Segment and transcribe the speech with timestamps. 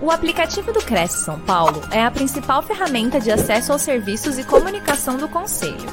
[0.00, 4.46] O aplicativo do Cresce São Paulo é a principal ferramenta de acesso aos serviços e
[4.46, 5.88] comunicação do Conselho.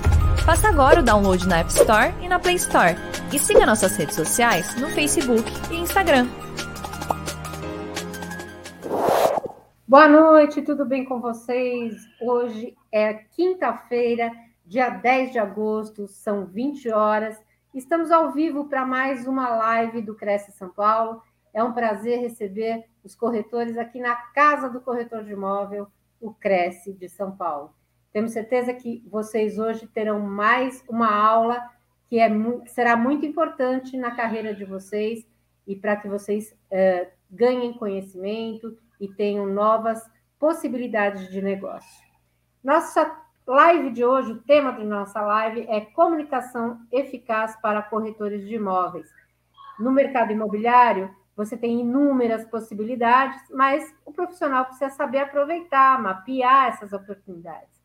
[0.46, 2.96] Faça agora o download na App Store e na Play Store.
[3.34, 6.28] E siga nossas redes sociais no Facebook e Instagram.
[9.88, 11.96] Boa noite, tudo bem com vocês?
[12.22, 14.32] Hoje é quinta-feira,
[14.64, 17.36] dia 10 de agosto, são 20 horas.
[17.74, 21.24] Estamos ao vivo para mais uma live do Cresce São Paulo.
[21.52, 25.88] É um prazer receber os corretores aqui na Casa do Corretor de Imóvel,
[26.20, 27.72] o Cresce de São Paulo.
[28.12, 31.62] Temos certeza que vocês hoje terão mais uma aula
[32.08, 32.30] que é,
[32.66, 35.26] será muito importante na carreira de vocês
[35.68, 40.02] e para que vocês uh, ganhem conhecimento e tenham novas
[40.40, 42.06] possibilidades de negócio.
[42.64, 48.56] Nossa live de hoje, o tema da nossa live é comunicação eficaz para corretores de
[48.56, 49.08] imóveis.
[49.80, 56.94] No mercado imobiliário, você tem inúmeras possibilidades, mas o profissional precisa saber aproveitar, mapear essas
[56.94, 57.76] oportunidades.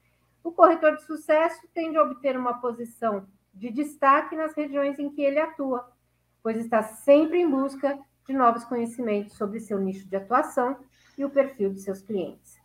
[0.42, 5.20] O corretor de sucesso tende a obter uma posição de destaque nas regiões em que
[5.20, 5.90] ele atua,
[6.42, 10.76] pois está sempre em busca de novos conhecimentos sobre seu nicho de atuação
[11.18, 12.58] e o perfil de seus clientes.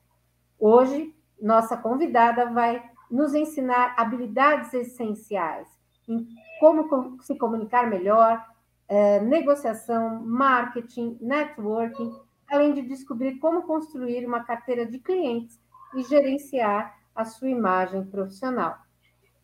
[0.59, 5.67] Hoje, nossa convidada vai nos ensinar habilidades essenciais
[6.08, 6.27] em
[6.59, 8.45] como se comunicar melhor,
[8.88, 12.14] é, negociação, marketing, networking,
[12.50, 15.59] além de descobrir como construir uma carteira de clientes
[15.95, 18.77] e gerenciar a sua imagem profissional.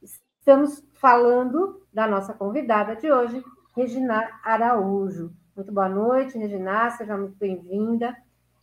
[0.02, 3.44] Estamos falando da nossa convidada de hoje,
[3.75, 5.31] Regina Araújo.
[5.55, 8.16] Muito boa noite, Regina, seja muito bem-vinda.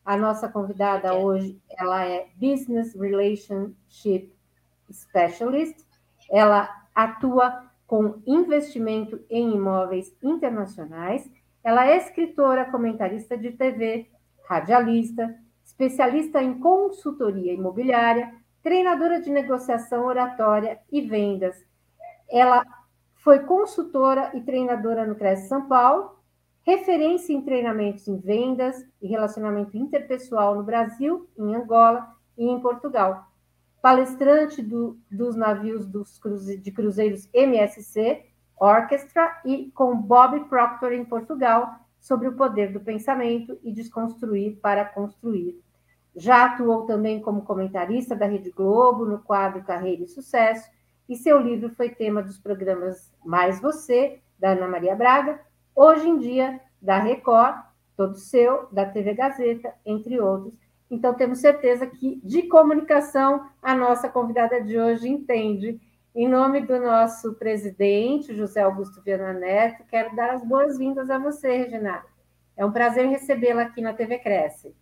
[0.05, 4.33] A nossa convidada hoje, ela é Business Relationship
[4.91, 5.85] Specialist.
[6.31, 11.29] Ela atua com investimento em imóveis internacionais.
[11.65, 14.11] Ela é escritora, comentarista de TV,
[14.47, 21.57] radialista, especialista em consultoria imobiliária, treinadora de negociação oratória e vendas.
[22.31, 22.63] Ela
[23.17, 26.19] foi consultora e treinadora no Cresce São Paulo,
[26.65, 33.28] referência em treinamentos em vendas e relacionamento interpessoal no Brasil, em Angola e em Portugal
[33.81, 38.25] palestrante do, dos navios dos cruze, de cruzeiros MSC,
[38.59, 44.85] Orchestra, e com Bob Proctor em Portugal, sobre o poder do pensamento e desconstruir para
[44.85, 45.61] construir.
[46.17, 50.69] Já atuou também como comentarista da Rede Globo no quadro Carreira e Sucesso,
[51.09, 55.41] e seu livro foi tema dos programas Mais Você, da Ana Maria Braga,
[55.75, 57.57] Hoje em Dia, da Record,
[57.97, 60.55] Todo Seu, da TV Gazeta, entre outros,
[60.91, 65.79] então, temos certeza que de comunicação a nossa convidada de hoje entende.
[66.15, 71.59] Em nome do nosso presidente, José Augusto Viana Neto, quero dar as boas-vindas a você,
[71.59, 72.05] Regina.
[72.57, 74.75] É um prazer recebê-la aqui na TV Cresce.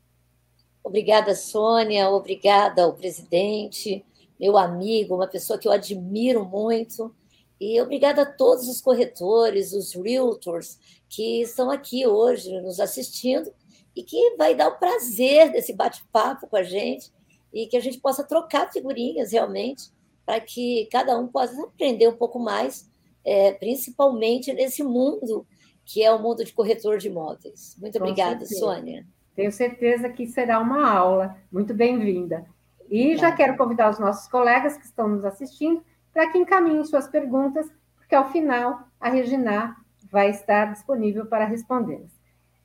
[0.83, 2.09] Obrigada, Sônia.
[2.09, 4.07] Obrigada ao presidente,
[4.39, 7.13] meu amigo, uma pessoa que eu admiro muito.
[7.61, 10.79] E obrigada a todos os corretores, os realtors
[11.09, 13.51] que estão aqui hoje nos assistindo
[13.97, 17.11] e que vai dar o prazer desse bate-papo com a gente
[17.53, 19.91] e que a gente possa trocar figurinhas realmente
[20.27, 22.91] para que cada um possa aprender um pouco mais,
[23.25, 25.47] é, principalmente nesse mundo
[25.85, 27.77] que é o mundo de corretor de imóveis.
[27.81, 28.61] Muito com obrigada, certeza.
[28.61, 29.07] Sônia.
[29.37, 31.37] Tenho certeza que será uma aula.
[31.51, 32.45] Muito bem-vinda.
[32.91, 35.83] E já quero convidar os nossos colegas que estão nos assistindo
[36.13, 39.77] para que encaminhem suas perguntas, porque ao final a Regina
[40.11, 42.16] vai estar disponível para respondê-las.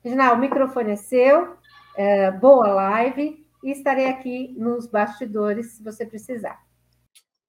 [0.04, 1.56] Reginaldo, o microfone é seu,
[1.96, 6.60] é, boa live, e estarei aqui nos bastidores se você precisar.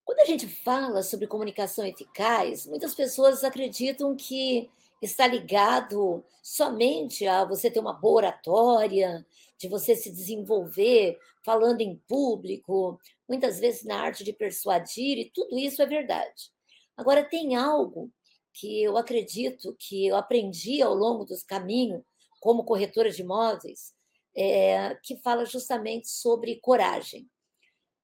[0.06, 4.70] Quando a gente fala sobre comunicação eficaz, muitas pessoas acreditam que
[5.02, 9.26] está ligado somente a você ter uma boa oratória,
[9.58, 15.58] de você se desenvolver falando em público, muitas vezes na arte de persuadir, e tudo
[15.58, 16.52] isso é verdade.
[16.96, 18.12] Agora, tem algo
[18.54, 22.04] que eu acredito que eu aprendi ao longo dos caminhos
[22.44, 23.94] como corretora de imóveis,
[24.36, 27.26] é, que fala justamente sobre coragem.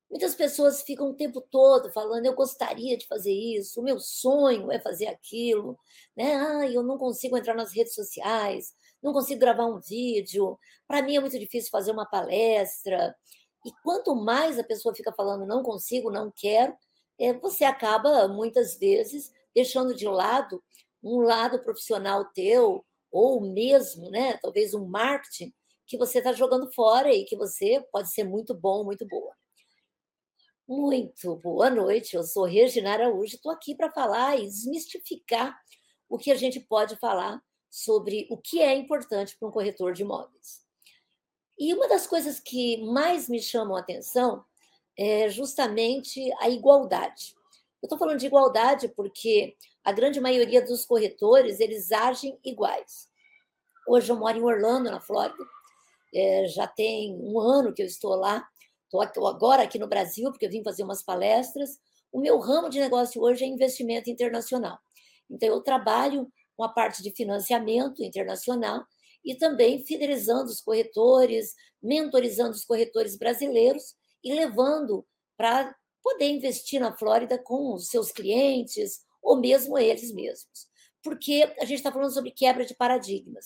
[0.10, 4.72] Muitas pessoas ficam o tempo todo falando: eu gostaria de fazer isso, o meu sonho
[4.72, 5.78] é fazer aquilo,
[6.16, 6.36] né?
[6.36, 10.58] Ah, eu não consigo entrar nas redes sociais, não consigo gravar um vídeo,
[10.88, 13.14] para mim é muito difícil fazer uma palestra.
[13.66, 16.74] E quanto mais a pessoa fica falando não consigo, não quero,
[17.20, 20.64] é, você acaba muitas vezes deixando de lado
[21.04, 25.54] um lado profissional teu, ou mesmo, né, talvez um marketing
[25.86, 29.34] que você está jogando fora e que você pode ser muito bom, muito boa.
[30.68, 35.60] Muito boa noite, eu sou Regina Araújo, estou aqui para falar e desmistificar
[36.08, 40.04] o que a gente pode falar sobre o que é importante para um corretor de
[40.04, 40.62] imóveis.
[41.58, 44.46] E uma das coisas que mais me chamam a atenção
[44.98, 47.34] é justamente a igualdade.
[47.82, 53.08] Eu estou falando de igualdade porque a grande maioria dos corretores eles agem iguais.
[53.88, 55.44] Hoje eu moro em Orlando, na Flórida,
[56.14, 58.48] é, já tem um ano que eu estou lá.
[58.84, 61.80] Estou agora aqui no Brasil, porque eu vim fazer umas palestras.
[62.12, 64.80] O meu ramo de negócio hoje é investimento internacional.
[65.30, 68.84] Então, eu trabalho com a parte de financiamento internacional
[69.24, 75.06] e também fidelizando os corretores, mentorizando os corretores brasileiros e levando
[75.38, 80.68] para poder investir na Flórida com os seus clientes ou mesmo eles mesmos.
[81.04, 83.46] Porque a gente está falando sobre quebra de paradigmas.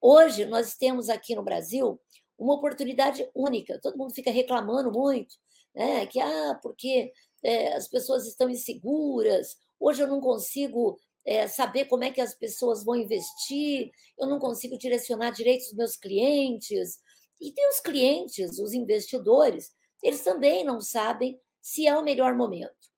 [0.00, 2.00] Hoje, nós temos aqui no Brasil
[2.38, 3.78] uma oportunidade única.
[3.80, 5.34] Todo mundo fica reclamando muito,
[5.74, 6.06] né?
[6.06, 7.12] Que, ah, porque
[7.42, 12.34] é, as pessoas estão inseguras, hoje eu não consigo é, saber como é que as
[12.34, 16.98] pessoas vão investir, eu não consigo direcionar direito os meus clientes.
[17.40, 19.70] E tem os clientes, os investidores,
[20.02, 22.89] eles também não sabem se é o melhor momento.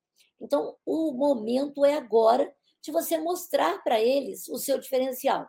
[0.43, 5.47] Então, o momento é agora de você mostrar para eles o seu diferencial.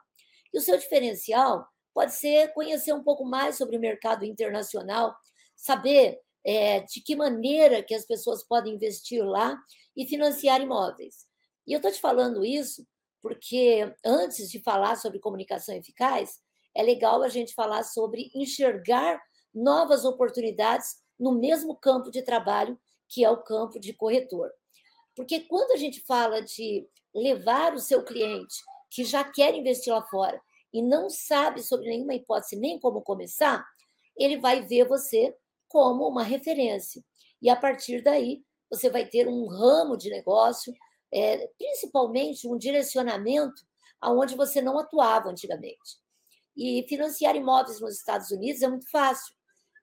[0.52, 5.12] E o seu diferencial pode ser conhecer um pouco mais sobre o mercado internacional,
[5.56, 9.58] saber é, de que maneira que as pessoas podem investir lá
[9.96, 11.26] e financiar imóveis.
[11.66, 12.86] E eu estou te falando isso
[13.20, 16.38] porque, antes de falar sobre comunicação eficaz,
[16.72, 19.20] é legal a gente falar sobre enxergar
[19.52, 24.50] novas oportunidades no mesmo campo de trabalho que é o campo de corretor.
[25.14, 28.56] Porque quando a gente fala de levar o seu cliente
[28.90, 30.40] que já quer investir lá fora
[30.72, 33.64] e não sabe sobre nenhuma hipótese nem como começar,
[34.16, 35.34] ele vai ver você
[35.68, 37.02] como uma referência.
[37.40, 40.72] E a partir daí, você vai ter um ramo de negócio,
[41.12, 43.62] é, principalmente um direcionamento
[44.00, 45.98] aonde você não atuava antigamente.
[46.56, 49.34] E financiar imóveis nos Estados Unidos é muito fácil.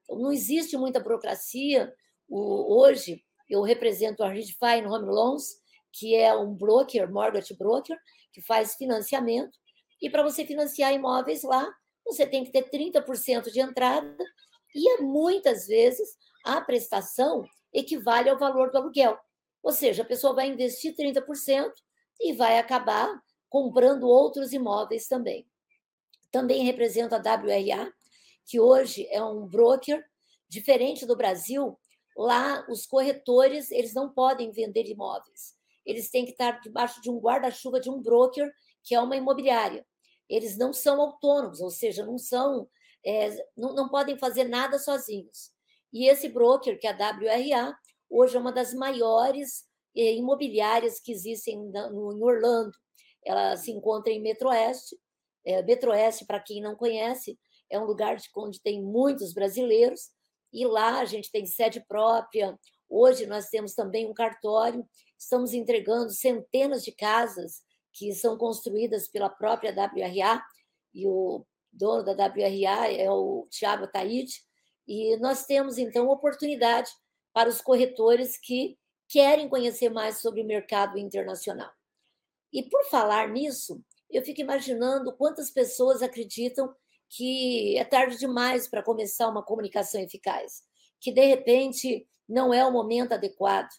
[0.10, 1.94] Não existe muita burocracia.
[2.30, 5.60] O, hoje, eu represento a Redfine Home Loans,
[5.94, 7.98] que é um broker, mortgage broker,
[8.34, 9.58] que faz financiamento.
[10.02, 11.68] E para você financiar imóveis lá,
[12.06, 14.18] você tem que ter 30% de entrada
[14.74, 17.44] e muitas vezes a prestação
[17.74, 19.18] equivale ao valor do aluguel.
[19.62, 21.72] Ou seja, a pessoa vai investir 30%
[22.20, 25.46] e vai acabar comprando outros imóveis também.
[26.32, 27.92] Também representa a WRA,
[28.46, 30.04] que hoje é um broker
[30.48, 31.78] diferente do Brasil.
[32.18, 37.20] Lá os corretores, eles não podem vender imóveis eles têm que estar debaixo de um
[37.20, 38.52] guarda-chuva de um broker,
[38.84, 39.86] que é uma imobiliária.
[40.30, 42.68] Eles não são autônomos, ou seja, não são,
[43.06, 45.52] é, não, não podem fazer nada sozinhos.
[45.92, 47.76] E esse broker, que é a WRA,
[48.10, 49.66] hoje é uma das maiores
[49.96, 52.72] é, imobiliárias que existem em Orlando.
[53.26, 54.98] Ela se encontra em Metroeste.
[55.46, 57.38] É, Metroeste, para quem não conhece,
[57.70, 60.12] é um lugar de, onde tem muitos brasileiros,
[60.52, 62.58] e lá a gente tem sede própria.
[62.90, 64.86] Hoje nós temos também um cartório
[65.22, 67.62] estamos entregando centenas de casas
[67.94, 70.44] que são construídas pela própria WRA,
[70.94, 74.42] e o dono da WRA é o Tiago Taide,
[74.88, 76.90] e nós temos, então, oportunidade
[77.32, 78.78] para os corretores que
[79.08, 81.72] querem conhecer mais sobre o mercado internacional.
[82.52, 86.74] E por falar nisso, eu fico imaginando quantas pessoas acreditam
[87.12, 90.64] que é tarde demais para começar uma comunicação eficaz,
[91.00, 93.70] que de repente não é o momento adequado,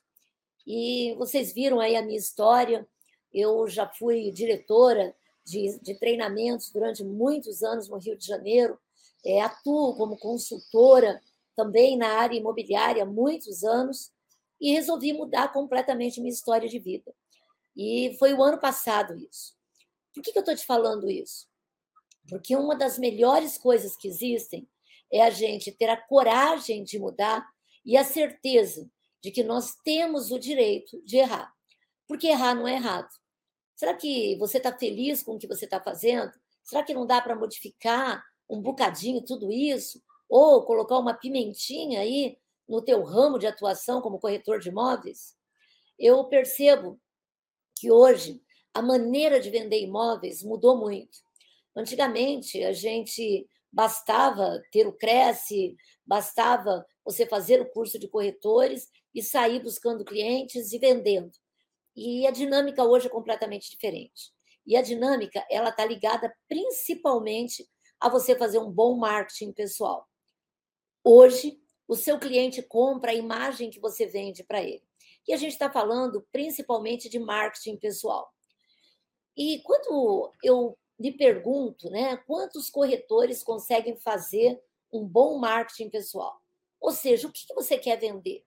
[0.67, 2.87] e vocês viram aí a minha história.
[3.33, 8.79] Eu já fui diretora de, de treinamentos durante muitos anos no Rio de Janeiro.
[9.25, 11.21] É, atuo como consultora
[11.57, 14.13] também na área imobiliária há muitos anos
[14.61, 17.13] e resolvi mudar completamente minha história de vida.
[17.77, 19.55] E foi o ano passado isso.
[20.15, 21.49] Por que, que eu estou te falando isso?
[22.29, 24.69] Porque uma das melhores coisas que existem
[25.13, 27.47] é a gente ter a coragem de mudar
[27.85, 28.89] e a certeza
[29.23, 31.53] de que nós temos o direito de errar.
[32.07, 33.09] Porque errar não é errado.
[33.77, 36.33] Será que você está feliz com o que você está fazendo?
[36.63, 40.03] Será que não dá para modificar um bocadinho tudo isso?
[40.29, 42.39] Ou colocar uma pimentinha aí
[42.69, 45.37] no teu ramo de atuação como corretor de imóveis?
[45.99, 47.01] Eu percebo
[47.77, 48.41] que hoje
[48.73, 51.19] a maneira de vender imóveis mudou muito.
[51.75, 55.75] Antigamente, a gente bastava ter o Cresce,
[56.05, 61.33] bastava você fazer o curso de corretores e sair buscando clientes e vendendo.
[61.97, 64.33] E a dinâmica hoje é completamente diferente.
[64.67, 70.07] E a dinâmica ela está ligada principalmente a você fazer um bom marketing pessoal.
[71.05, 74.83] Hoje, o seu cliente compra a imagem que você vende para ele.
[75.27, 78.33] E a gente está falando principalmente de marketing pessoal.
[79.37, 84.61] E quando eu me pergunto, né, quantos corretores conseguem fazer
[84.93, 86.41] um bom marketing pessoal.
[86.81, 88.45] Ou seja, o que você quer vender?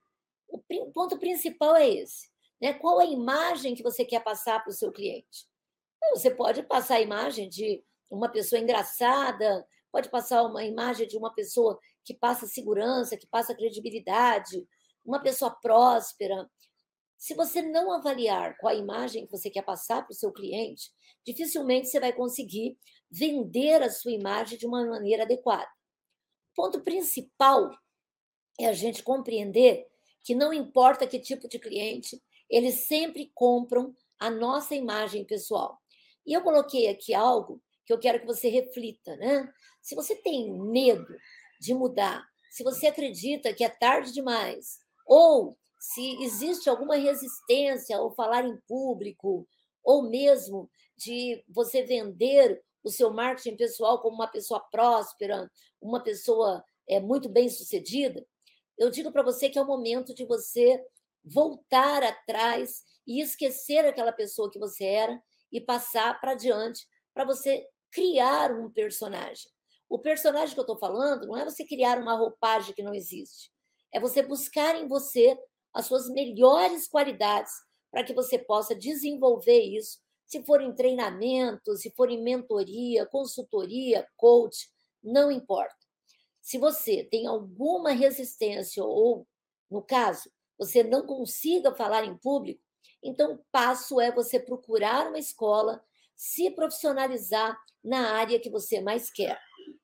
[0.48, 0.58] O
[0.92, 2.28] ponto principal é esse.
[2.60, 2.74] Né?
[2.74, 5.46] Qual a imagem que você quer passar para o seu cliente?
[6.10, 11.32] Você pode passar a imagem de uma pessoa engraçada, pode passar uma imagem de uma
[11.32, 14.66] pessoa que passa segurança, que passa credibilidade,
[15.04, 16.48] uma pessoa próspera.
[17.16, 20.90] Se você não avaliar qual a imagem que você quer passar para o seu cliente,
[21.24, 22.76] dificilmente você vai conseguir
[23.10, 25.68] vender a sua imagem de uma maneira adequada.
[26.52, 27.70] O ponto principal
[28.58, 29.86] é a gente compreender
[30.22, 32.20] que não importa que tipo de cliente,
[32.50, 35.78] eles sempre compram a nossa imagem pessoal.
[36.26, 39.52] E eu coloquei aqui algo que eu quero que você reflita, né?
[39.80, 41.14] Se você tem medo
[41.60, 48.10] de mudar, se você acredita que é tarde demais, ou se existe alguma resistência ao
[48.10, 49.46] falar em público,
[49.84, 55.48] ou mesmo de você vender o seu marketing pessoal como uma pessoa próspera,
[55.80, 58.26] uma pessoa é, muito bem sucedida,
[58.76, 60.84] eu digo para você que é o momento de você
[61.24, 67.64] voltar atrás e esquecer aquela pessoa que você era e passar para diante para você
[67.92, 69.48] criar um personagem.
[69.88, 73.52] O personagem que eu estou falando não é você criar uma roupagem que não existe.
[73.94, 75.38] É você buscar em você
[75.76, 77.52] as suas melhores qualidades
[77.90, 80.00] para que você possa desenvolver isso.
[80.26, 84.70] Se for em treinamento, se for em mentoria, consultoria, coach,
[85.04, 85.76] não importa.
[86.40, 89.26] Se você tem alguma resistência ou,
[89.70, 92.62] no caso, você não consiga falar em público,
[93.02, 95.84] então o passo é você procurar uma escola,
[96.16, 97.54] se profissionalizar
[97.84, 99.38] na área que você mais quer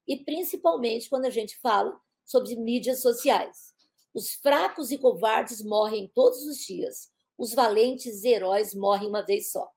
[0.09, 1.95] e principalmente quando a gente fala
[2.25, 3.72] sobre mídias sociais.
[4.15, 9.51] Os fracos e covardes morrem todos os dias, os valentes e heróis morrem uma vez
[9.51, 9.71] só.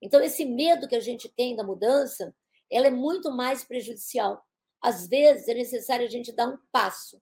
[0.00, 2.34] Então, esse medo que a gente tem da mudança,
[2.70, 4.44] ela é muito mais prejudicial.
[4.80, 7.20] Às vezes, é necessário a gente dar um passo.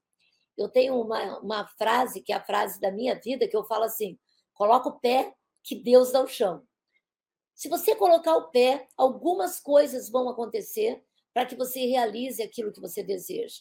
[0.57, 3.85] Eu tenho uma, uma frase, que é a frase da minha vida, que eu falo
[3.85, 4.19] assim:
[4.55, 6.67] coloca o pé, que Deus dá o chão.
[7.55, 11.03] Se você colocar o pé, algumas coisas vão acontecer
[11.33, 13.61] para que você realize aquilo que você deseja.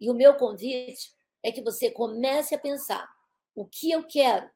[0.00, 3.08] E o meu convite é que você comece a pensar:
[3.54, 4.50] o que eu quero?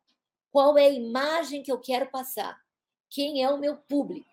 [0.50, 2.60] Qual é a imagem que eu quero passar?
[3.10, 4.28] Quem é o meu público?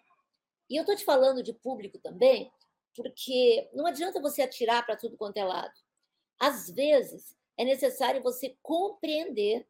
[0.69, 2.51] E eu estou te falando de público também,
[2.95, 5.73] porque não adianta você atirar para tudo quanto é lado.
[6.39, 9.67] Às vezes, é necessário você compreender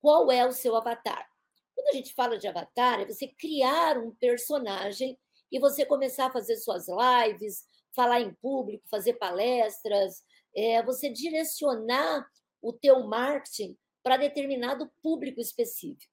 [0.00, 1.28] qual é o seu avatar.
[1.74, 5.18] Quando a gente fala de avatar, é você criar um personagem
[5.50, 10.24] e você começar a fazer suas lives, falar em público, fazer palestras,
[10.54, 12.26] é, você direcionar
[12.62, 16.12] o teu marketing para determinado público específico.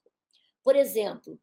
[0.64, 1.40] Por exemplo,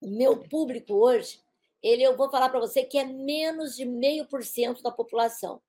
[0.00, 1.42] o meu público hoje,
[1.82, 5.62] ele eu vou falar para você que é menos de meio por cento da população.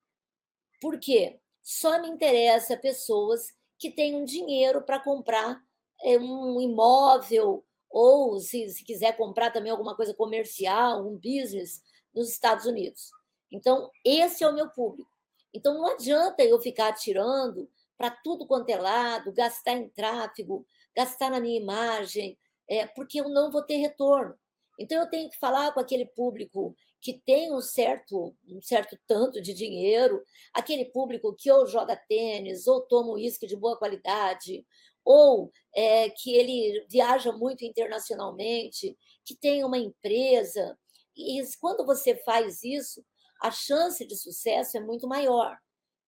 [0.80, 1.40] Por quê?
[1.62, 5.62] Só me interessa pessoas que tenham dinheiro para comprar
[6.02, 11.82] é, um imóvel ou se, se quiser comprar também alguma coisa comercial, um business
[12.14, 13.10] nos Estados Unidos.
[13.50, 15.11] Então, esse é o meu público.
[15.54, 20.66] Então, não adianta eu ficar atirando para tudo quanto é lado, gastar em tráfego,
[20.96, 24.34] gastar na minha imagem, é, porque eu não vou ter retorno.
[24.78, 29.42] Então, eu tenho que falar com aquele público que tem um certo, um certo tanto
[29.42, 30.22] de dinheiro,
[30.54, 34.64] aquele público que ou joga tênis, ou toma uísque de boa qualidade,
[35.04, 40.78] ou é, que ele viaja muito internacionalmente, que tem uma empresa.
[41.16, 43.04] E quando você faz isso,
[43.42, 45.58] a chance de sucesso é muito maior.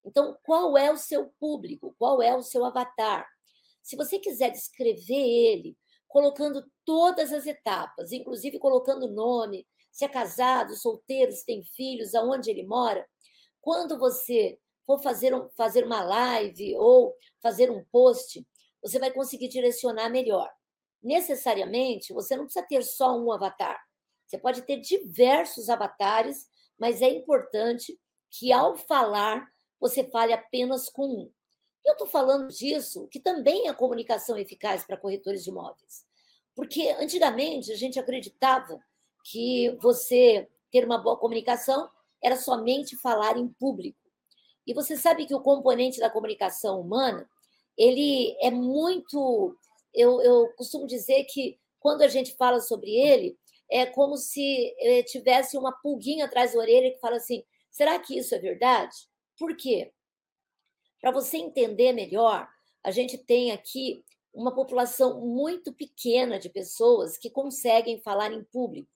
[0.04, 1.94] Então, qual é o seu público?
[1.98, 3.26] Qual é o seu avatar?
[3.82, 5.76] Se você quiser descrever ele,
[6.06, 12.50] colocando todas as etapas, inclusive colocando nome, se é casado, solteiro, se tem filhos, aonde
[12.50, 13.06] ele mora,
[13.60, 18.46] quando você for fazer, um, fazer uma live ou fazer um post,
[18.82, 20.50] você vai conseguir direcionar melhor.
[21.02, 23.80] Necessariamente, você não precisa ter só um avatar.
[24.26, 26.46] Você pode ter diversos avatares
[26.78, 27.98] mas é importante
[28.30, 29.48] que, ao falar,
[29.80, 31.30] você fale apenas com um.
[31.84, 36.04] Eu estou falando disso, que também é comunicação eficaz para corretores de imóveis.
[36.54, 38.80] Porque antigamente a gente acreditava
[39.24, 41.88] que você ter uma boa comunicação
[42.22, 43.98] era somente falar em público.
[44.66, 47.28] E você sabe que o componente da comunicação humana,
[47.76, 49.56] ele é muito.
[49.92, 53.38] Eu, eu costumo dizer que quando a gente fala sobre ele,
[53.70, 58.18] é como se eh, tivesse uma pulguinha atrás da orelha que fala assim: será que
[58.18, 58.94] isso é verdade?
[59.38, 59.92] Por quê?
[61.00, 62.48] Para você entender melhor,
[62.82, 68.90] a gente tem aqui uma população muito pequena de pessoas que conseguem falar em público.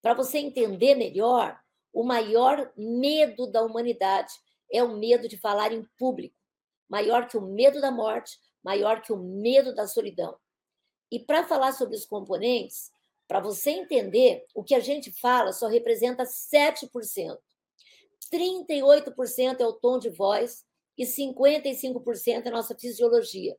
[0.00, 1.60] Para você entender melhor,
[1.92, 4.32] o maior medo da humanidade
[4.72, 6.36] é o medo de falar em público,
[6.88, 10.38] maior que o medo da morte, maior que o medo da solidão.
[11.10, 12.92] E para falar sobre os componentes,
[13.30, 16.90] para você entender, o que a gente fala só representa 7%.
[18.34, 20.64] 38% é o tom de voz
[20.98, 23.56] e 55% é a nossa fisiologia.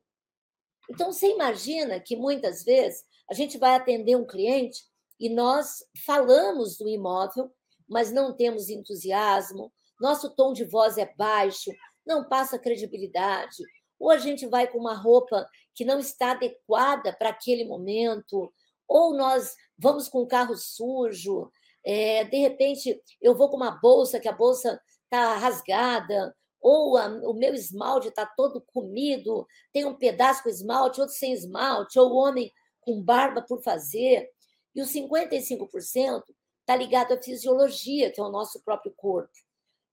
[0.90, 4.82] Então, você imagina que muitas vezes a gente vai atender um cliente
[5.18, 7.50] e nós falamos do imóvel,
[7.88, 11.70] mas não temos entusiasmo, nosso tom de voz é baixo,
[12.04, 13.56] não passa credibilidade,
[13.98, 18.52] ou a gente vai com uma roupa que não está adequada para aquele momento,
[18.88, 21.50] ou nós vamos com o carro sujo,
[21.84, 27.08] é, de repente eu vou com uma bolsa que a bolsa está rasgada, ou a,
[27.28, 32.10] o meu esmalte está todo comido, tem um pedaço com esmalte, outro sem esmalte, ou
[32.10, 34.30] o homem com barba por fazer.
[34.74, 36.22] E os 55%
[36.60, 39.32] está ligado à fisiologia, que é o nosso próprio corpo.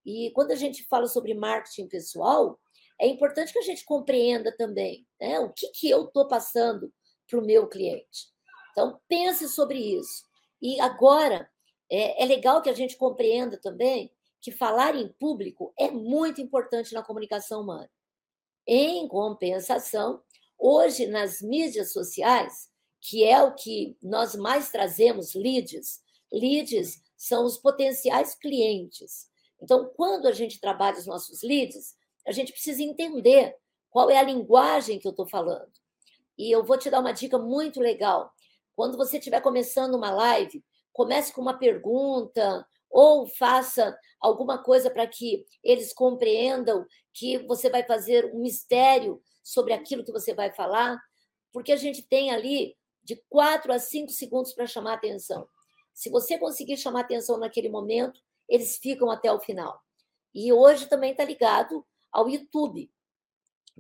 [0.06, 2.60] E quando a gente fala sobre marketing pessoal,
[3.00, 6.94] é importante que a gente compreenda também né, o que, que eu estou passando
[7.28, 8.28] para o meu cliente.
[8.80, 10.24] Então, pense sobre isso.
[10.62, 11.50] E agora,
[11.92, 14.10] é, é legal que a gente compreenda também
[14.40, 17.92] que falar em público é muito importante na comunicação humana.
[18.66, 20.24] Em compensação,
[20.58, 22.70] hoje nas mídias sociais,
[23.02, 26.00] que é o que nós mais trazemos leads,
[26.32, 29.30] leads são os potenciais clientes.
[29.62, 33.58] Então, quando a gente trabalha os nossos leads, a gente precisa entender
[33.90, 35.70] qual é a linguagem que eu estou falando.
[36.38, 38.34] E eu vou te dar uma dica muito legal.
[38.80, 45.06] Quando você estiver começando uma live, comece com uma pergunta ou faça alguma coisa para
[45.06, 50.98] que eles compreendam que você vai fazer um mistério sobre aquilo que você vai falar,
[51.52, 55.46] porque a gente tem ali de quatro a cinco segundos para chamar atenção.
[55.94, 59.78] Se você conseguir chamar atenção naquele momento, eles ficam até o final.
[60.34, 62.90] E hoje também está ligado ao YouTube.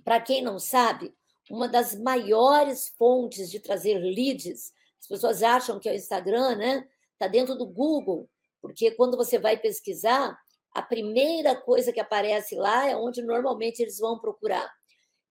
[0.03, 1.15] Para quem não sabe,
[1.50, 6.88] uma das maiores fontes de trazer leads, as pessoas acham que é o Instagram, né?
[7.14, 8.30] Está dentro do Google.
[8.62, 10.38] Porque quando você vai pesquisar,
[10.74, 14.72] a primeira coisa que aparece lá é onde normalmente eles vão procurar.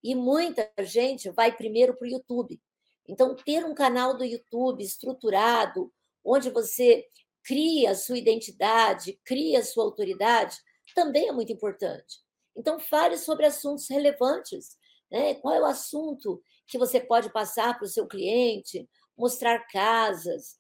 [0.03, 2.61] E muita gente vai primeiro para o YouTube.
[3.07, 5.93] Então, ter um canal do YouTube estruturado,
[6.25, 7.07] onde você
[7.43, 10.57] cria a sua identidade, cria a sua autoridade,
[10.95, 12.19] também é muito importante.
[12.55, 14.77] Então, fale sobre assuntos relevantes.
[15.11, 15.35] Né?
[15.37, 18.89] Qual é o assunto que você pode passar para o seu cliente?
[19.19, 20.59] Mostrar casas,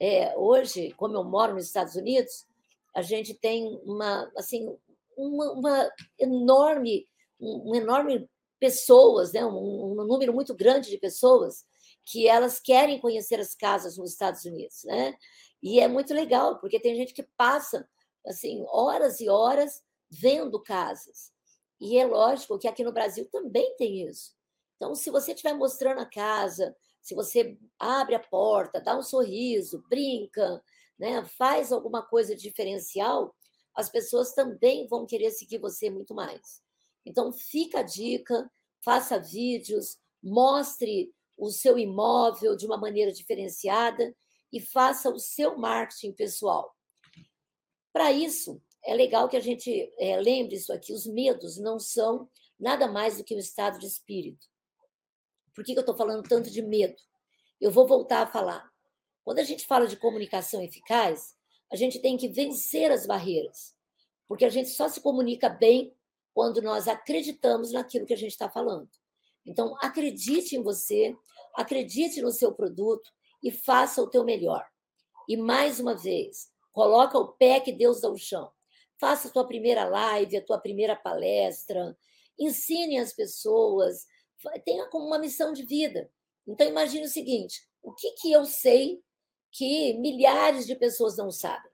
[0.00, 2.46] é, hoje, como eu moro nos Estados Unidos,
[2.94, 4.74] a gente tem uma, assim,
[5.16, 7.06] uma, uma enorme,
[7.38, 9.44] um, um, enorme pessoas, né?
[9.44, 11.64] Um, um, número muito grande de pessoas
[12.04, 15.14] que elas querem conhecer as casas nos Estados Unidos, né?
[15.62, 17.88] E é muito legal, porque tem gente que passa
[18.26, 21.30] assim horas e horas vendo casas.
[21.78, 24.34] E é lógico que aqui no Brasil também tem isso.
[24.76, 29.84] Então, se você estiver mostrando a casa, se você abre a porta, dá um sorriso,
[29.88, 30.62] brinca,
[30.98, 33.34] né, faz alguma coisa diferencial,
[33.74, 36.62] as pessoas também vão querer seguir você muito mais.
[37.06, 38.50] Então, fica a dica,
[38.84, 44.14] faça vídeos, mostre o seu imóvel de uma maneira diferenciada
[44.52, 46.74] e faça o seu marketing pessoal.
[47.92, 52.28] Para isso, é legal que a gente é, lembre isso aqui: os medos não são
[52.58, 54.49] nada mais do que um estado de espírito.
[55.54, 56.96] Por que, eu estou falando tanto de medo?
[57.60, 58.70] Eu vou voltar a falar.
[59.24, 61.36] Quando a gente fala de comunicação eficaz,
[61.70, 63.74] a gente tem que vencer as barreiras,
[64.26, 65.94] porque a gente só se comunica bem
[66.32, 68.88] quando nós acreditamos naquilo que a gente está falando.
[69.46, 71.16] Então, acredite em você,
[71.54, 73.10] acredite no seu produto
[73.42, 74.66] e faça o teu melhor.
[75.28, 78.50] E mais uma vez, coloca o pé que Deus dá o chão.
[78.98, 81.96] Faça a tua primeira live, a tua primeira palestra,
[82.38, 84.06] ensine as pessoas,
[84.64, 86.10] tenha como uma missão de vida.
[86.46, 89.02] Então, imagine o seguinte: o que, que eu sei
[89.52, 91.70] que milhares de pessoas não sabem?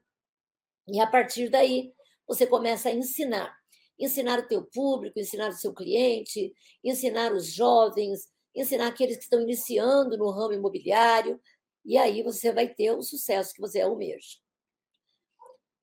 [0.89, 1.93] E a partir daí,
[2.27, 3.57] você começa a ensinar.
[3.99, 6.53] Ensinar o teu público, ensinar o seu cliente,
[6.85, 11.41] ensinar os jovens, ensinar aqueles que estão iniciando no ramo imobiliário,
[11.85, 14.39] e aí você vai ter o sucesso que você almeja.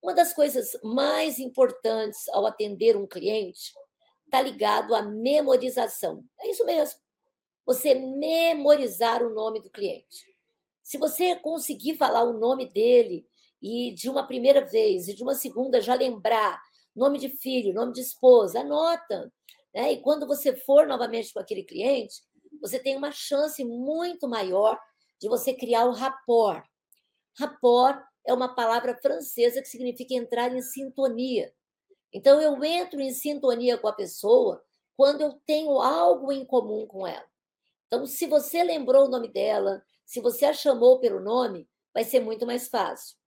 [0.02, 3.72] Uma das coisas mais importantes ao atender um cliente
[4.34, 6.26] está ligado à memorização.
[6.40, 7.00] É isso mesmo
[7.66, 10.36] você memorizar o nome do cliente.
[10.82, 13.26] Se você conseguir falar o nome dele
[13.62, 16.62] e de uma primeira vez e de uma segunda já lembrar
[16.94, 19.32] nome de filho, nome de esposa, anota.
[19.74, 19.94] Né?
[19.94, 22.16] E quando você for novamente com aquele cliente,
[22.62, 24.78] você tem uma chance muito maior
[25.22, 26.66] de você criar o rapport.
[27.38, 31.54] Rapport é uma palavra francesa que significa entrar em sintonia.
[32.14, 34.64] Então, eu entro em sintonia com a pessoa
[34.96, 37.26] quando eu tenho algo em comum com ela.
[37.88, 42.20] Então, se você lembrou o nome dela, se você a chamou pelo nome, vai ser
[42.20, 43.18] muito mais fácil.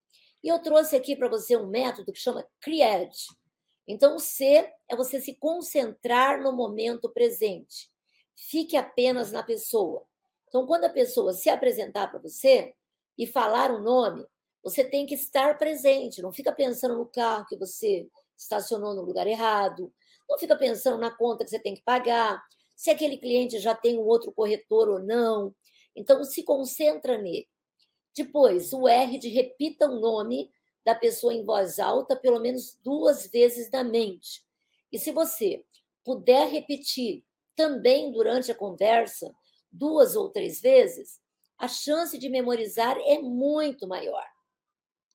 [0.43, 3.13] E eu trouxe aqui para você um método que chama CREAD.
[3.89, 7.91] Então, o C é você se concentrar no momento presente.
[8.35, 10.05] Fique apenas na pessoa.
[10.49, 12.75] Então, quando a pessoa se apresentar para você
[13.19, 14.25] e falar o nome,
[14.63, 16.23] você tem que estar presente.
[16.23, 19.93] Não fica pensando no carro que você estacionou no lugar errado.
[20.29, 22.43] Não fica pensando na conta que você tem que pagar.
[22.75, 25.55] Se aquele cliente já tem um outro corretor ou não.
[25.95, 27.49] Então, se concentra nele.
[28.15, 30.51] Depois, o R de repita o nome
[30.85, 34.45] da pessoa em voz alta pelo menos duas vezes na mente.
[34.93, 35.65] E se você
[36.05, 37.25] puder repetir
[37.57, 39.35] também durante a conversa,
[39.73, 41.21] duas ou três vezes,
[41.59, 44.25] a chance de memorizar é muito maior.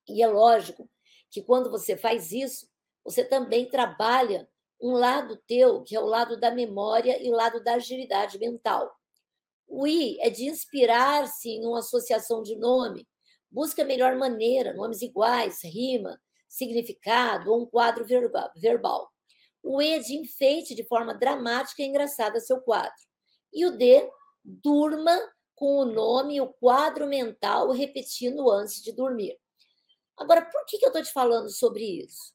[0.08, 0.88] E é lógico
[1.30, 2.68] que quando você faz isso,
[3.04, 4.48] você também trabalha
[4.80, 8.92] um lado teu, que é o lado da memória e o lado da agilidade mental.
[9.68, 13.06] O I é de inspirar-se em uma associação de nome.
[13.50, 19.10] Busca a melhor maneira, nomes iguais, rima, significado ou um quadro verbal.
[19.62, 22.92] O E é de enfeite de forma dramática e engraçada seu quadro.
[23.52, 24.10] E o D,
[24.44, 25.16] durma
[25.54, 29.38] com o nome e o quadro mental repetindo antes de dormir.
[30.16, 32.34] Agora, por que eu estou te falando sobre isso?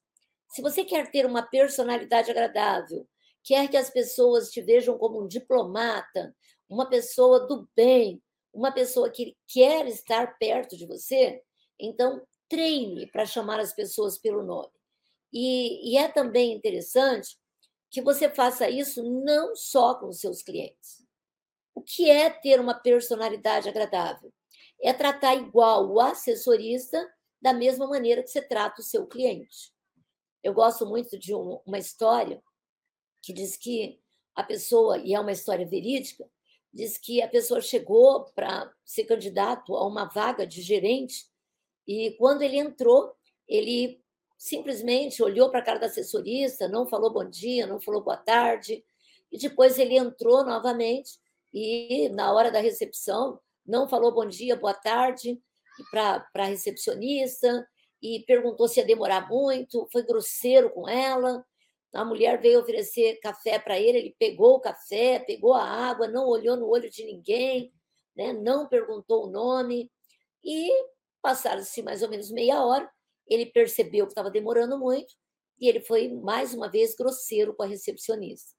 [0.58, 3.08] Se você quer ter uma personalidade agradável,
[3.43, 6.36] quer que as pessoas te vejam como um diplomata,
[6.67, 8.20] uma pessoa do bem,
[8.52, 11.43] uma pessoa que quer estar perto de você,
[11.80, 14.72] então treine para chamar as pessoas pelo nome.
[15.32, 17.38] E, e, é também interessante
[17.91, 21.06] que você faça isso não só com os seus clientes.
[21.76, 24.34] O que é ter uma personalidade agradável?
[24.82, 27.08] É tratar igual o assessorista
[27.39, 29.77] da mesma maneira que você trata o seu cliente.
[30.43, 32.41] Eu gosto muito de uma história
[33.21, 34.00] que diz que
[34.36, 36.30] a pessoa, e é uma história verídica,
[36.73, 41.26] diz que a pessoa chegou para ser candidato a uma vaga de gerente
[41.88, 43.15] e quando ele entrou,
[43.47, 44.04] ele
[44.38, 48.84] simplesmente olhou para a cara da assessorista, não falou bom dia, não falou boa tarde,
[49.32, 51.17] e depois ele entrou novamente
[51.54, 55.41] e na hora da recepção não falou bom dia, boa tarde
[55.91, 57.67] para a recepcionista
[58.01, 61.45] e perguntou se ia demorar muito, foi grosseiro com ela.
[61.93, 66.27] A mulher veio oferecer café para ele, ele pegou o café, pegou a água, não
[66.27, 67.73] olhou no olho de ninguém,
[68.15, 68.33] né?
[68.33, 69.91] não perguntou o nome.
[70.43, 70.69] E
[71.21, 72.89] passaram-se mais ou menos meia hora,
[73.27, 75.13] ele percebeu que estava demorando muito
[75.60, 78.55] e ele foi mais uma vez grosseiro com a recepcionista.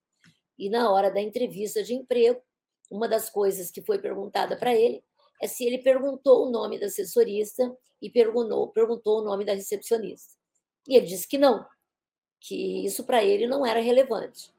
[0.59, 2.43] E na hora da entrevista de emprego,
[2.91, 5.03] uma das coisas que foi perguntada para ele
[5.47, 10.35] se ele perguntou o nome da assessorista e perguntou, perguntou o nome da recepcionista.
[10.87, 11.65] E ele disse que não,
[12.41, 14.53] que isso para ele não era relevante.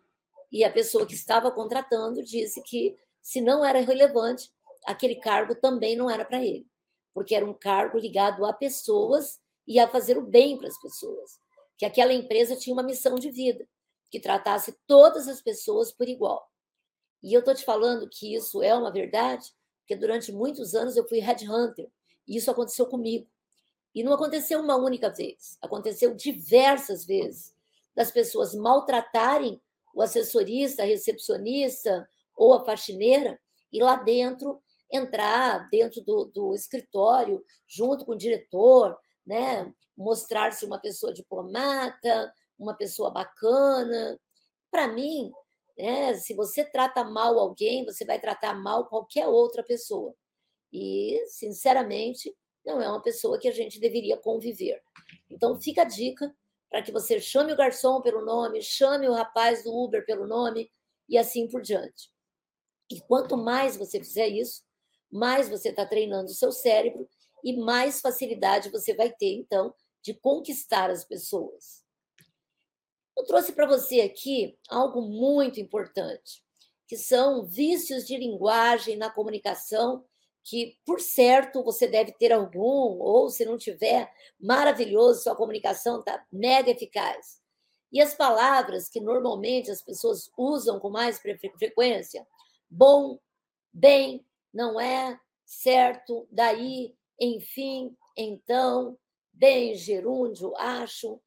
[0.51, 4.51] E a pessoa que estava contratando disse que, se não era relevante,
[4.85, 6.67] aquele cargo também não era para ele,
[7.13, 11.39] porque era um cargo ligado a pessoas e a fazer o bem para as pessoas.
[11.77, 13.67] Que aquela empresa tinha uma missão de vida,
[14.09, 16.49] que tratasse todas as pessoas por igual.
[17.21, 19.53] E eu estou te falando que isso é uma verdade,
[19.89, 21.89] porque durante muitos anos eu fui headhunter,
[22.27, 23.27] e isso aconteceu comigo.
[23.95, 27.55] E não aconteceu uma única vez, aconteceu diversas vezes
[27.95, 29.59] das pessoas maltratarem
[29.95, 33.39] o assessorista, a recepcionista ou a faxineira
[33.73, 34.61] e lá dentro
[34.93, 39.73] entrar dentro do, do escritório junto com o diretor, né?
[39.97, 44.19] mostrar-se uma pessoa diplomata, uma pessoa bacana.
[44.69, 45.31] Para mim,
[45.79, 50.13] né, se você trata mal alguém, você vai tratar mal qualquer outra pessoa.
[50.73, 54.81] E, sinceramente, não é uma pessoa que a gente deveria conviver.
[55.29, 56.35] Então, fica a dica
[56.69, 60.69] para que você chame o garçom pelo nome, chame o rapaz do Uber pelo nome
[61.07, 62.11] e assim por diante.
[62.91, 64.63] E quanto mais você fizer isso,
[65.09, 67.07] mais você está treinando o seu cérebro
[67.43, 71.83] e mais facilidade você vai ter, então, de conquistar as pessoas.
[73.19, 76.41] Eu trouxe para você aqui algo muito importante,
[76.87, 80.05] que são vícios de linguagem na comunicação
[80.41, 86.25] que, por certo, você deve ter algum, ou se não tiver, maravilhoso, sua comunicação está
[86.31, 87.41] mega eficaz.
[87.91, 92.25] E as palavras que normalmente as pessoas usam com mais frequência,
[92.69, 93.19] bom,
[93.73, 98.97] bem, não é, certo, daí, enfim, então,
[99.33, 101.19] bem, gerúndio, acho.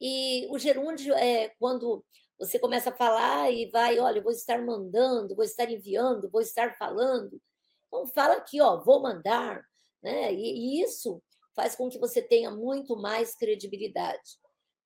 [0.00, 2.04] E o gerúndio é quando
[2.38, 6.76] você começa a falar e vai, olha, vou estar mandando, vou estar enviando, vou estar
[6.76, 7.40] falando.
[7.88, 9.64] Então, fala aqui, ó, vou mandar,
[10.02, 10.32] né?
[10.32, 11.20] E, e isso
[11.54, 14.38] faz com que você tenha muito mais credibilidade.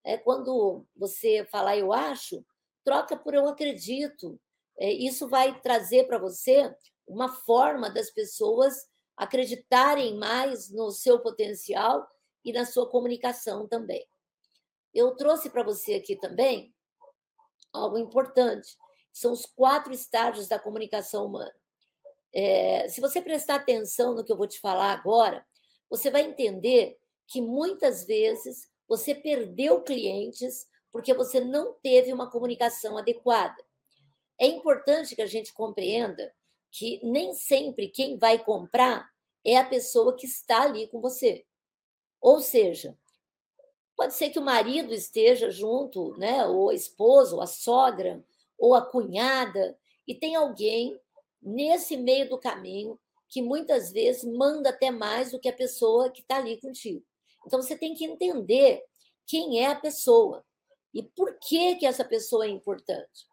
[0.05, 2.44] É quando você falar eu acho,
[2.85, 4.40] troca por eu acredito.
[4.79, 6.75] É, isso vai trazer para você
[7.07, 8.75] uma forma das pessoas
[9.16, 12.09] acreditarem mais no seu potencial
[12.44, 14.07] e na sua comunicação também.
[14.94, 16.74] Eu trouxe para você aqui também
[17.72, 18.76] algo importante,
[19.12, 21.55] são os quatro estágios da comunicação humana.
[22.35, 25.44] É, se você prestar atenção no que eu vou te falar agora,
[25.88, 32.98] você vai entender que muitas vezes você perdeu clientes porque você não teve uma comunicação
[32.98, 33.57] adequada.
[34.38, 36.35] É importante que a gente compreenda
[36.70, 39.11] que nem sempre quem vai comprar
[39.44, 41.44] é a pessoa que está ali com você.
[42.20, 42.96] Ou seja,
[43.96, 48.24] pode ser que o marido esteja junto, né, ou a esposa, ou a sogra,
[48.59, 49.76] ou a cunhada,
[50.07, 50.98] e tem alguém
[51.40, 56.20] nesse meio do caminho que muitas vezes manda até mais do que a pessoa que
[56.20, 57.05] está ali contigo.
[57.46, 58.85] Então você tem que entender
[59.26, 60.44] quem é a pessoa
[60.92, 63.26] e por que que essa pessoa é importante.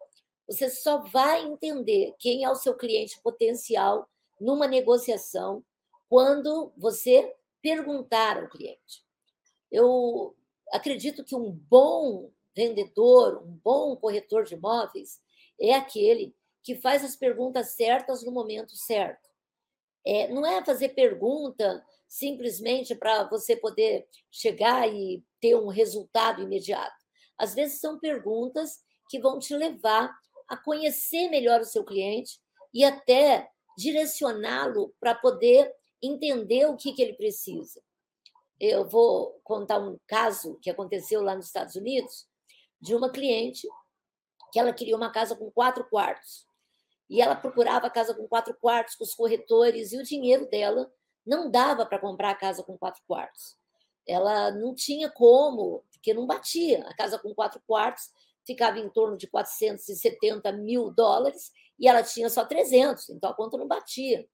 [0.48, 5.64] Você só vai entender quem é o seu cliente potencial numa negociação
[6.08, 9.04] quando você perguntar ao cliente.
[9.70, 10.36] Eu
[10.72, 15.20] acredito que um bom vendedor, um bom corretor de imóveis
[15.60, 19.30] é aquele que faz as perguntas certas no momento certo.
[20.06, 26.98] É, não é fazer pergunta simplesmente para você poder chegar e ter um resultado imediato.
[27.38, 28.80] Às vezes são perguntas
[29.10, 30.14] que vão te levar
[30.48, 32.40] a conhecer melhor o seu cliente
[32.74, 37.82] e até direcioná-lo para poder entender o que, que ele precisa.
[38.60, 42.28] Eu vou contar um caso que aconteceu lá nos Estados Unidos
[42.82, 43.68] de uma cliente
[44.52, 46.46] que ela queria uma casa com quatro quartos.
[47.10, 50.92] E ela procurava a casa com quatro quartos com os corretores, e o dinheiro dela
[51.26, 53.58] não dava para comprar a casa com quatro quartos.
[54.08, 56.84] Ela não tinha como, porque não batia.
[56.88, 58.10] A casa com quatro quartos
[58.46, 63.58] ficava em torno de 470 mil dólares e ela tinha só 300, então a conta
[63.58, 64.28] não batia.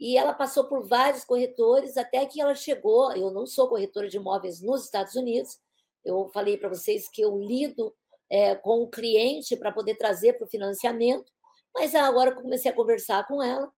[0.00, 3.12] E ela passou por vários corretores até que ela chegou.
[3.12, 5.60] Eu não sou corretora de imóveis nos Estados Unidos,
[6.04, 7.94] eu falei para vocês que eu lido
[8.30, 11.30] é, com o cliente para poder trazer para o financiamento,
[11.74, 13.70] mas agora que comecei a conversar com ela,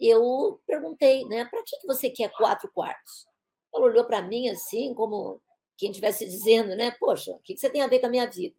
[0.00, 3.26] eu perguntei, né, para que, que você quer quatro quartos?
[3.72, 5.40] Ela olhou para mim assim, como
[5.76, 8.28] quem estivesse dizendo, né, poxa, o que, que você tem a ver com a minha
[8.28, 8.56] vida?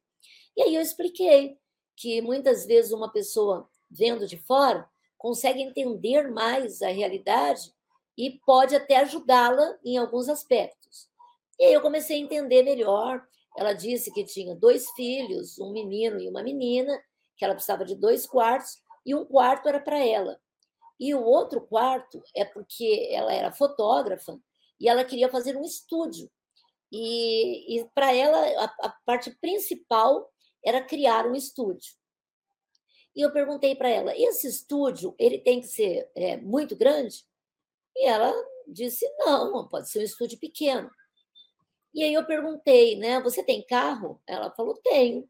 [0.56, 1.58] E aí eu expliquei
[1.96, 4.90] que muitas vezes uma pessoa vendo de fora
[5.24, 7.74] consegue entender mais a realidade
[8.18, 11.10] e pode até ajudá-la em alguns aspectos.
[11.58, 16.20] E aí eu comecei a entender melhor ela disse que tinha dois filhos, um menino
[16.20, 17.00] e uma menina,
[17.38, 20.40] que ela precisava de dois quartos, e um quarto era para ela.
[21.00, 24.40] E o outro quarto é porque ela era fotógrafa
[24.80, 26.30] e ela queria fazer um estúdio.
[26.92, 30.30] E, e para ela, a, a, parte principal
[30.64, 31.94] era criar um estúdio.
[33.16, 37.26] E eu perguntei para ela: esse estúdio ele tem que ser é, muito grande?
[37.96, 38.34] E ela
[38.68, 40.90] disse: não, pode ser um estúdio pequeno.
[41.94, 43.22] E aí eu perguntei, né?
[43.22, 44.22] Você tem carro?
[44.28, 45.30] Ela falou: tenho.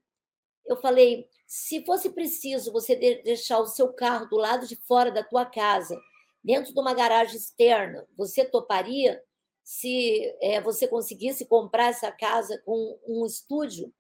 [0.65, 5.24] Eu falei: se fosse preciso você deixar o seu carro do lado de fora da
[5.24, 6.00] tua casa,
[6.43, 9.22] dentro de uma garagem externa, você toparia?
[9.63, 13.93] Se é, você conseguisse comprar essa casa com um estúdio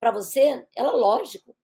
[0.00, 0.66] para você?
[0.74, 1.54] Ela, lógico.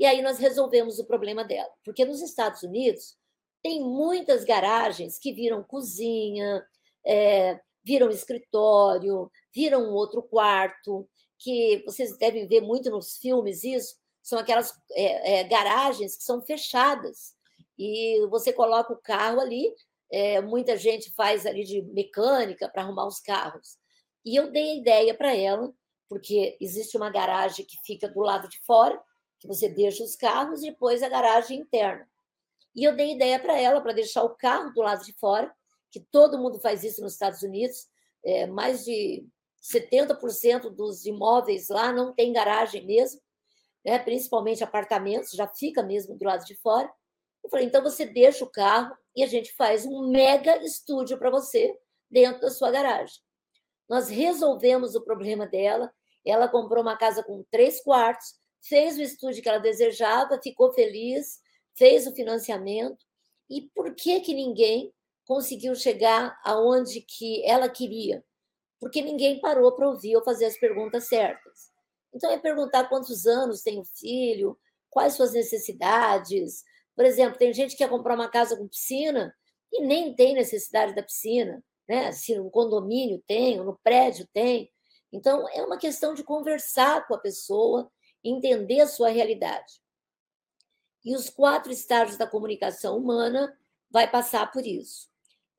[0.00, 3.18] E aí nós resolvemos o problema dela, porque nos Estados Unidos
[3.62, 6.64] tem muitas garagens que viram cozinha,
[7.06, 11.06] é, viram escritório, viram um outro quarto,
[11.38, 16.40] que vocês devem ver muito nos filmes isso, são aquelas é, é, garagens que são
[16.40, 17.34] fechadas
[17.78, 19.70] e você coloca o carro ali,
[20.10, 23.76] é, muita gente faz ali de mecânica para arrumar os carros.
[24.24, 25.72] E eu dei a ideia para ela,
[26.08, 29.00] porque existe uma garagem que fica do lado de fora,
[29.40, 32.08] que você deixa os carros, depois a garagem interna.
[32.76, 35.52] E eu dei ideia para ela para deixar o carro do lado de fora
[35.90, 37.88] que todo mundo faz isso nos Estados Unidos,
[38.24, 39.26] é, mais de
[39.60, 43.20] 70% dos imóveis lá não tem garagem mesmo,
[43.84, 46.90] né, principalmente apartamentos, já fica mesmo do lado de fora.
[47.42, 51.30] Eu falei, então você deixa o carro e a gente faz um mega estúdio para
[51.30, 51.76] você
[52.10, 53.16] dentro da sua garagem.
[53.88, 55.92] Nós resolvemos o problema dela.
[56.24, 61.40] Ela comprou uma casa com três quartos, fez o estúdio que ela desejava, ficou feliz,
[61.74, 63.04] fez o financiamento.
[63.48, 64.92] E por que que ninguém
[65.30, 68.24] conseguiu chegar aonde que ela queria,
[68.80, 71.70] porque ninguém parou para ouvir ou fazer as perguntas certas.
[72.12, 74.58] Então, é perguntar quantos anos tem o filho,
[74.90, 76.64] quais suas necessidades.
[76.96, 79.32] Por exemplo, tem gente que quer comprar uma casa com piscina
[79.72, 82.10] e nem tem necessidade da piscina, né?
[82.10, 84.68] Se no condomínio tem, ou no prédio tem.
[85.12, 87.88] Então, é uma questão de conversar com a pessoa,
[88.22, 89.80] entender a sua realidade.
[91.04, 93.56] E os quatro estágios da comunicação humana
[93.90, 95.08] vai passar por isso.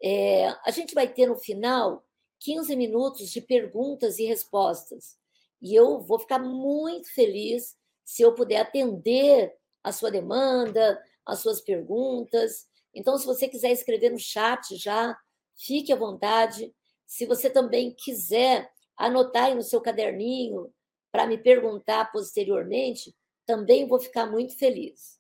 [0.02, 2.06] É, a gente vai ter no final
[2.40, 5.18] 15 minutos de perguntas e respostas.
[5.62, 11.62] E eu vou ficar muito feliz se eu puder atender a sua demanda, as suas
[11.62, 12.68] perguntas.
[12.94, 15.18] Então, se você quiser escrever no chat já,
[15.56, 16.74] fique à vontade.
[17.06, 20.72] Se você também quiser anotar aí no seu caderninho
[21.12, 25.20] para me perguntar posteriormente, também vou ficar muito feliz.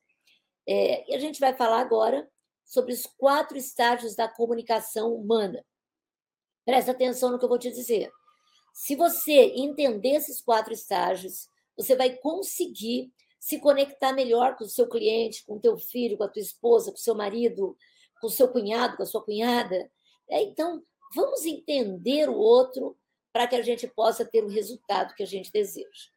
[0.68, 2.30] É, e a gente vai falar agora
[2.64, 5.66] sobre os quatro estágios da comunicação humana.
[6.64, 8.12] Presta atenção no que eu vou te dizer.
[8.74, 14.88] Se você entender esses quatro estágios, você vai conseguir se conectar melhor com o seu
[14.88, 17.76] cliente, com o teu filho, com a tua esposa, com o seu marido,
[18.22, 19.92] com o seu cunhado, com a sua cunhada.
[20.30, 20.82] É, então,
[21.14, 22.96] vamos entender o outro
[23.32, 26.10] para que a gente possa ter o resultado que a gente deseja.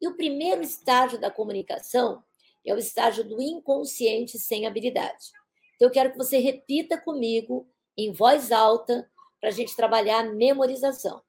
[0.00, 2.22] E o primeiro estágio da comunicação
[2.64, 5.30] é o estágio do inconsciente sem habilidade.
[5.74, 10.32] Então, eu quero que você repita comigo, em voz alta, para a gente trabalhar a
[10.34, 11.22] memorização.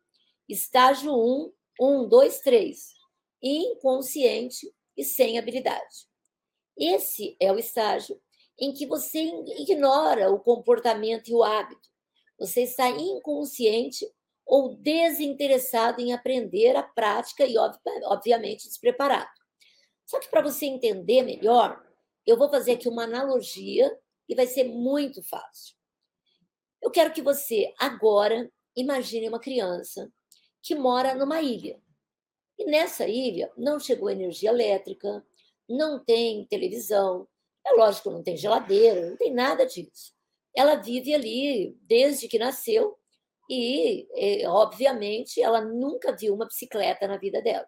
[0.48, 2.94] Estágio 1, 1, 2, 3.
[3.42, 6.08] Inconsciente e sem habilidade.
[6.78, 8.20] Esse é o estágio
[8.60, 9.20] em que você
[9.60, 11.90] ignora o comportamento e o hábito.
[12.40, 14.08] Você está inconsciente
[14.48, 17.56] ou desinteressado em aprender a prática e,
[18.06, 19.30] obviamente, despreparado.
[20.06, 21.86] Só que para você entender melhor,
[22.26, 23.94] eu vou fazer aqui uma analogia
[24.28, 25.76] e vai ser muito fácil.
[26.82, 30.10] Eu quero que você agora imagine uma criança
[30.64, 31.82] que mora numa ilha.
[32.58, 35.26] E nessa ilha não chegou energia elétrica,
[35.68, 37.28] não tem televisão,
[37.66, 40.14] é lógico, não tem geladeira, não tem nada disso.
[40.56, 42.98] Ela vive ali desde que nasceu
[43.50, 47.68] e, é, obviamente, ela nunca viu uma bicicleta na vida dela.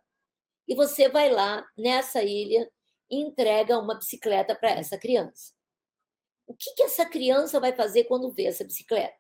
[0.68, 2.70] E você vai lá nessa ilha
[3.10, 5.54] e entrega uma bicicleta para essa criança.
[6.46, 9.18] O que, que essa criança vai fazer quando vê essa bicicleta?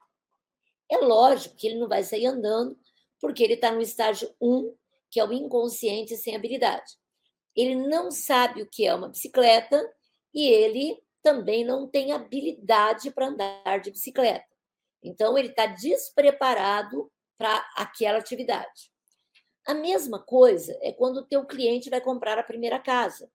[0.91, 2.77] É lógico que ele não vai sair andando,
[3.19, 4.75] porque ele está no estágio 1,
[5.09, 6.97] que é o inconsciente sem habilidade.
[7.55, 9.81] Ele não sabe o que é uma bicicleta
[10.33, 14.48] e ele também não tem habilidade para andar de bicicleta.
[15.03, 18.91] Então, ele está despreparado para aquela atividade.
[19.65, 23.29] A mesma coisa é quando o teu cliente vai comprar a primeira casa.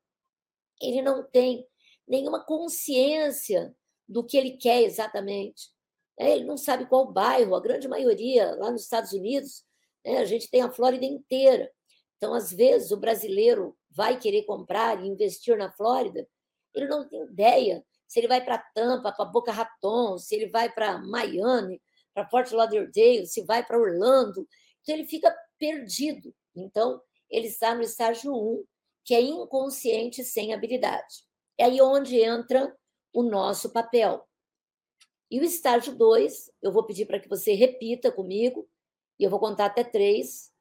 [0.81, 1.67] Ele não tem
[2.07, 3.75] nenhuma consciência
[4.07, 5.71] do que ele quer exatamente.
[6.19, 6.33] Né?
[6.33, 9.65] Ele não sabe qual bairro, a grande maioria lá nos Estados Unidos,
[10.05, 10.19] né?
[10.19, 11.71] a gente tem a Flórida inteira.
[12.17, 16.29] Então, às vezes, o brasileiro vai querer comprar e investir na Flórida,
[16.75, 20.73] ele não tem ideia se ele vai para Tampa, para Boca Raton, se ele vai
[20.73, 21.83] para Miami,
[22.15, 24.47] para Fort Lauderdale, se vai para Orlando.
[24.81, 26.33] Então, ele fica perdido.
[26.55, 28.65] Então, ele está no estágio 1,
[29.05, 31.25] que é inconsciente sem habilidade.
[31.59, 32.73] É aí onde entra
[33.13, 34.25] o nosso papel.
[35.29, 38.71] E o estágio 2, eu vou pedir para que você repita comigo,
[39.19, 40.53] e eu vou contar até três.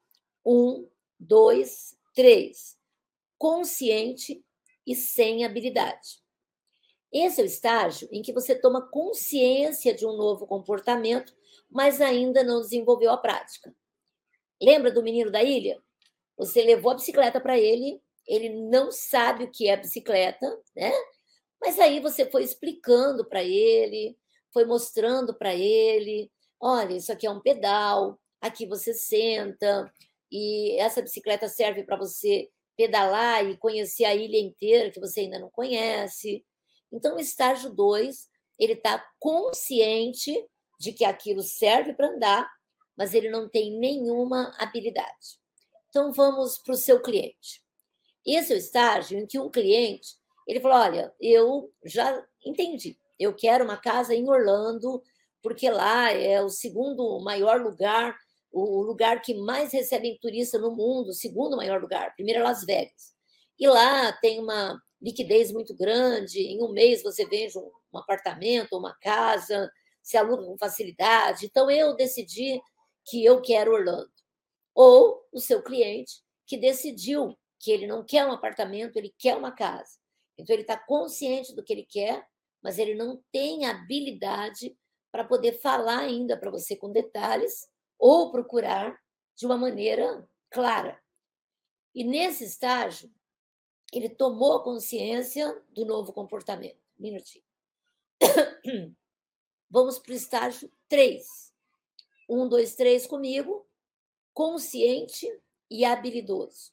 [0.44, 0.88] Um,
[1.20, 2.76] dois, três.
[3.38, 4.44] Consciente
[4.84, 6.23] e sem habilidade.
[7.14, 11.32] Esse é o estágio em que você toma consciência de um novo comportamento,
[11.70, 13.72] mas ainda não desenvolveu a prática.
[14.60, 15.80] Lembra do menino da ilha?
[16.36, 20.92] Você levou a bicicleta para ele, ele não sabe o que é bicicleta, né?
[21.60, 24.18] Mas aí você foi explicando para ele,
[24.52, 29.88] foi mostrando para ele: olha, isso aqui é um pedal, aqui você senta,
[30.32, 35.38] e essa bicicleta serve para você pedalar e conhecer a ilha inteira que você ainda
[35.38, 36.44] não conhece.
[36.94, 40.32] Então, o estágio 2, ele está consciente
[40.78, 42.48] de que aquilo serve para andar,
[42.96, 45.40] mas ele não tem nenhuma habilidade.
[45.88, 47.64] Então, vamos para o seu cliente.
[48.24, 53.34] Esse é o estágio em que um cliente, ele falou, olha, eu já entendi, eu
[53.34, 55.02] quero uma casa em Orlando,
[55.42, 58.16] porque lá é o segundo maior lugar,
[58.52, 62.64] o lugar que mais recebem turistas no mundo, o segundo maior lugar, primeiro é Las
[62.64, 63.14] Vegas.
[63.58, 68.94] E lá tem uma liquidez muito grande, em um mês você vende um, apartamento, uma
[68.94, 69.70] casa,
[70.02, 71.46] se aluga com facilidade.
[71.46, 72.60] Então, eu decidi
[73.04, 74.10] que eu quero Orlando.
[74.74, 79.52] Ou o seu cliente que decidiu que ele não quer um apartamento, ele quer uma
[79.52, 79.98] casa.
[80.36, 82.26] Então, ele está consciente do que ele quer,
[82.62, 84.76] mas ele não tem habilidade
[85.12, 87.68] para poder falar ainda para você com detalhes
[87.98, 88.98] ou procurar
[89.36, 91.00] de uma maneira clara.
[91.94, 93.10] E nesse estágio,
[93.94, 96.78] ele tomou consciência do novo comportamento.
[96.98, 97.44] Minutinho.
[99.70, 101.52] Vamos para o estágio 3.
[102.28, 103.66] Um, dois, três comigo.
[104.32, 105.26] consciente
[105.70, 106.72] e habilidoso.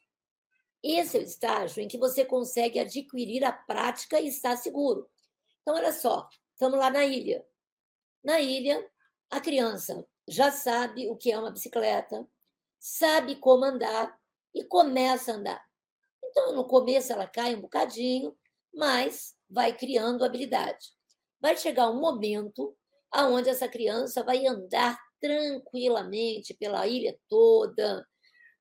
[0.83, 5.07] Esse é o estágio em que você consegue adquirir a prática e estar seguro.
[5.61, 7.45] Então, olha só, estamos lá na ilha.
[8.23, 8.89] Na ilha,
[9.29, 12.27] a criança já sabe o que é uma bicicleta,
[12.79, 14.19] sabe como andar
[14.53, 15.70] e começa a andar.
[16.31, 18.35] Então, no começo, ela cai um bocadinho,
[18.73, 20.87] mas vai criando habilidade.
[21.41, 22.75] Vai chegar um momento
[23.11, 28.07] aonde essa criança vai andar tranquilamente pela ilha toda.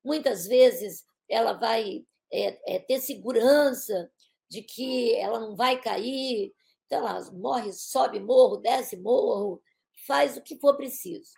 [0.03, 4.11] Muitas vezes ela vai é, é, ter segurança
[4.49, 6.53] de que ela não vai cair,
[6.85, 9.61] então ela morre, sobe morro, desce morro,
[10.05, 11.31] faz o que for preciso.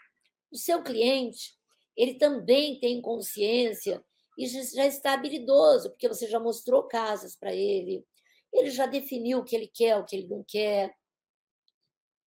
[0.52, 1.54] O seu cliente,
[1.96, 4.04] ele também tem consciência
[4.38, 8.06] e já está habilidoso, porque você já mostrou casas para ele,
[8.52, 10.94] ele já definiu o que ele quer, o que ele não quer.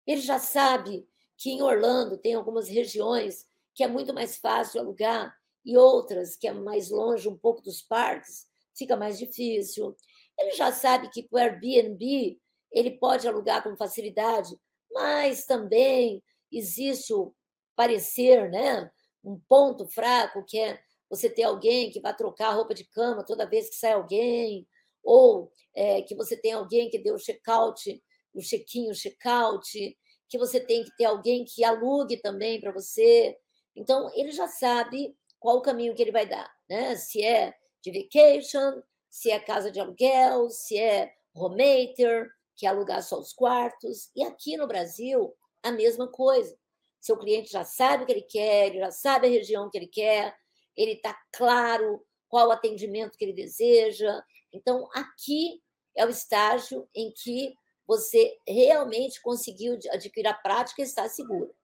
[0.06, 5.36] Ele já sabe que em Orlando tem algumas regiões que é muito mais fácil alugar
[5.64, 8.46] e outras que é mais longe um pouco dos parques,
[8.76, 9.96] fica mais difícil.
[10.38, 12.38] Ele já sabe que o Airbnb
[12.72, 14.56] ele pode alugar com facilidade,
[14.92, 17.34] mas também existe o
[17.74, 18.90] parecer, né?
[19.24, 23.24] Um ponto fraco que é você ter alguém que vai trocar a roupa de cama
[23.24, 24.66] toda vez que sai alguém,
[25.02, 28.02] ou é, que você tem alguém que deu o check-out,
[28.34, 29.96] o check-in, o check-out,
[30.28, 33.36] que você tem que ter alguém que alugue também para você.
[33.74, 36.96] Então, ele já sabe qual o caminho que ele vai dar, né?
[36.96, 43.02] Se é de vacation, se é casa de aluguel, se é homemaker, que é alugar
[43.02, 44.10] só os quartos.
[44.16, 45.32] E aqui no Brasil,
[45.62, 46.56] a mesma coisa.
[47.00, 49.86] Seu cliente já sabe o que ele quer, ele já sabe a região que ele
[49.86, 50.34] quer,
[50.76, 54.22] ele está claro qual o atendimento que ele deseja.
[54.52, 55.62] Então, aqui
[55.96, 57.54] é o estágio em que
[57.86, 61.54] você realmente conseguiu adquirir a prática e está seguro.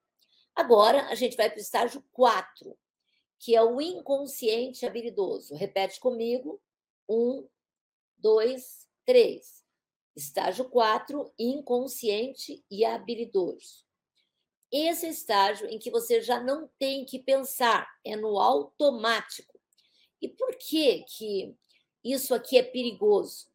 [0.54, 2.78] Agora, a gente vai para o estágio 4,
[3.38, 5.54] que é o inconsciente habilidoso.
[5.54, 6.60] Repete comigo.
[7.08, 7.48] Um,
[8.16, 9.62] dois, três.
[10.14, 13.84] Estágio 4, inconsciente e habilidoso.
[14.73, 19.61] Esse estágio em que você já não tem que pensar, é no automático.
[20.20, 21.55] E por que, que
[22.03, 23.47] isso aqui é perigoso?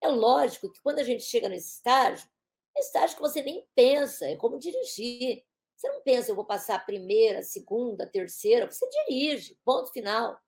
[0.00, 2.26] É lógico que quando a gente chega nesse estágio,
[2.74, 5.44] é estágio que você nem pensa, é como dirigir.
[5.76, 9.92] Você não pensa, eu vou passar a primeira, a segunda, a terceira, você dirige, ponto
[9.92, 10.38] final.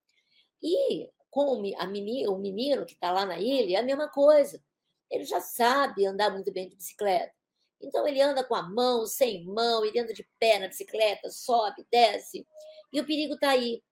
[0.62, 4.62] E com a menina, o menino que está lá na ilha, é a mesma coisa.
[5.10, 7.33] Ele já sabe andar muito bem de bicicleta.
[7.80, 11.86] Então ele anda com a mão, sem mão, ele anda de pé na bicicleta, sobe,
[11.90, 12.46] desce.
[12.92, 13.82] E o perigo está aí.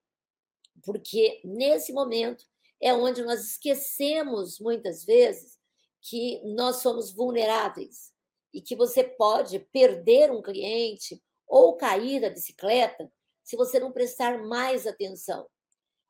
[0.85, 2.45] Porque nesse momento
[2.80, 5.59] é onde nós esquecemos muitas vezes
[6.01, 8.12] que nós somos vulneráveis
[8.53, 13.11] e que você pode perder um cliente ou cair da bicicleta
[13.43, 15.47] se você não prestar mais atenção.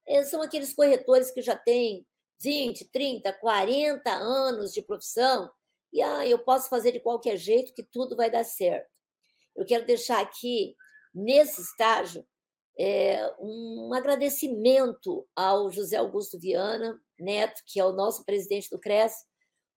[0.06, 2.06] É, são aqueles corretores que já têm
[2.40, 5.50] 20, 30, 40 anos de profissão
[5.92, 8.90] e ah, eu posso fazer de qualquer jeito que tudo vai dar certo.
[9.54, 10.74] Eu quero deixar aqui,
[11.14, 12.26] nesse estágio,
[12.78, 19.12] é, um agradecimento ao José Augusto Viana Neto, que é o nosso presidente do CRES,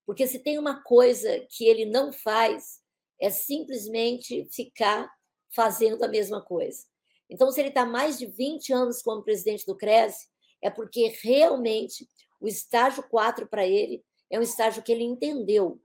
[0.05, 2.79] porque se tem uma coisa que ele não faz,
[3.19, 5.11] é simplesmente ficar
[5.53, 6.83] fazendo a mesma coisa.
[7.29, 10.27] Então, se ele está mais de 20 anos como presidente do CRES,
[10.61, 12.07] é porque realmente
[12.39, 15.81] o estágio 4 para ele é um estágio que ele entendeu.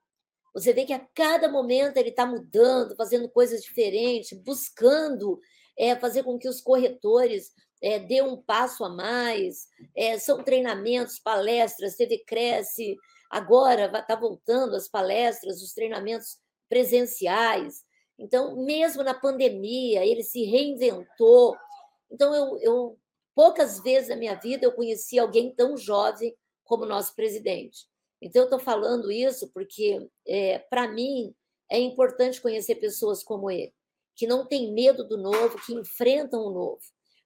[0.54, 5.40] Você vê que a cada momento ele está mudando, fazendo coisas diferentes, buscando
[5.78, 9.66] é, fazer com que os corretores é, dê um passo a mais.
[9.96, 12.96] É, são treinamentos, palestras, TV Cresce.
[13.30, 16.38] Agora está voltando as palestras, os treinamentos
[16.68, 17.84] presenciais.
[18.18, 21.56] Então, mesmo na pandemia, ele se reinventou.
[22.10, 22.98] Então, eu, eu
[23.34, 27.89] poucas vezes na minha vida eu conheci alguém tão jovem como nosso presidente.
[28.20, 31.34] Então, eu estou falando isso porque, é, para mim,
[31.70, 33.72] é importante conhecer pessoas como ele
[34.20, 36.82] que não têm medo do novo, que enfrentam o novo.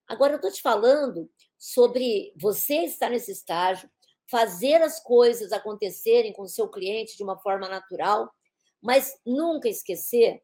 [0.07, 1.29] Agora, eu estou te falando
[1.59, 3.91] sobre você estar nesse estágio,
[4.31, 8.33] fazer as coisas acontecerem com o seu cliente de uma forma natural,
[8.81, 10.41] mas nunca esquecer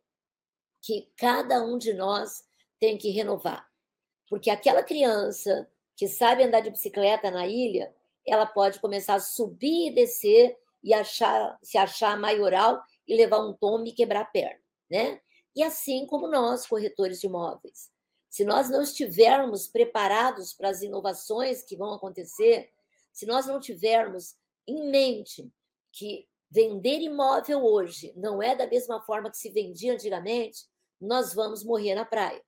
[0.82, 2.42] que cada um de nós
[2.80, 3.64] tem que renovar.
[4.28, 7.94] Porque aquela criança que sabe andar de bicicleta na ilha,
[8.30, 13.52] ela pode começar a subir e descer e achar, se achar maioral e levar um
[13.52, 14.60] tombo e quebrar a perna,
[14.90, 15.20] né?
[15.54, 17.90] e assim como nós, corretores de imóveis.
[18.28, 22.70] Se nós não estivermos preparados para as inovações que vão acontecer,
[23.12, 25.50] se nós não tivermos em mente
[25.92, 30.64] que vender imóvel hoje não é da mesma forma que se vendia antigamente,
[31.00, 32.42] nós vamos morrer na praia.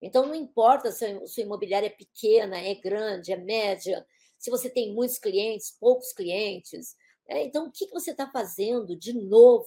[0.00, 4.06] Então, não importa se a sua imobiliária é pequena, é grande, é média,
[4.38, 6.96] se você tem muitos clientes, poucos clientes.
[7.28, 7.44] Né?
[7.44, 9.66] Então, o que você está fazendo de novo?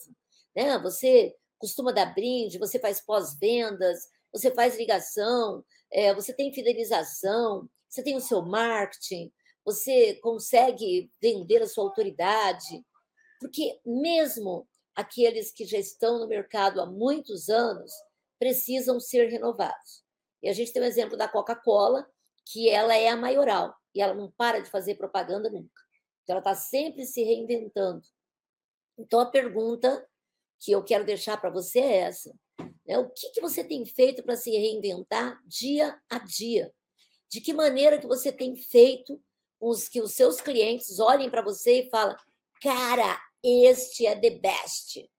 [0.55, 0.78] Né?
[0.80, 8.03] Você costuma dar brinde, você faz pós-vendas, você faz ligação, é, você tem fidelização, você
[8.03, 9.32] tem o seu marketing,
[9.65, 12.86] você consegue vender a sua autoridade.
[13.39, 17.91] Porque mesmo aqueles que já estão no mercado há muitos anos
[18.39, 20.03] precisam ser renovados.
[20.41, 22.07] E a gente tem o exemplo da Coca-Cola,
[22.45, 25.82] que ela é a maioral e ela não para de fazer propaganda nunca.
[26.24, 28.06] Então, ela está sempre se reinventando.
[28.98, 30.08] Então, a pergunta
[30.60, 32.32] que eu quero deixar para você é essa:
[32.86, 32.98] né?
[33.00, 36.72] o que, que você tem feito para se reinventar dia a dia?
[37.28, 39.20] De que maneira que você tem feito
[39.60, 42.16] os que os seus clientes olhem para você e falem,
[42.62, 45.10] cara, este é the best.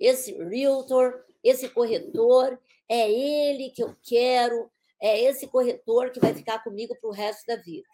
[0.00, 4.68] Esse realtor, esse corretor, é ele que eu quero,
[5.00, 7.86] é esse corretor que vai ficar comigo para o resto da vida.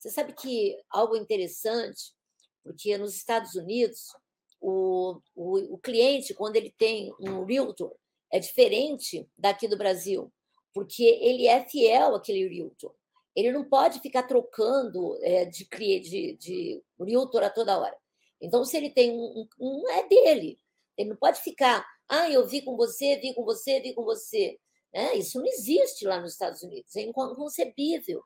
[0.00, 2.14] Você sabe que algo interessante,
[2.64, 4.16] porque nos Estados Unidos,
[4.58, 7.94] o, o, o cliente, quando ele tem um realtor,
[8.32, 10.32] é diferente daqui do Brasil,
[10.72, 12.94] porque ele é fiel àquele realtor.
[13.36, 17.96] Ele não pode ficar trocando é, de, de, de realtor a toda hora.
[18.40, 20.58] Então, se ele tem um, um, é dele.
[20.96, 24.58] Ele não pode ficar, ah, eu vi com você, vi com você, vi com você.
[24.92, 28.24] É, isso não existe lá nos Estados Unidos, é inconcebível.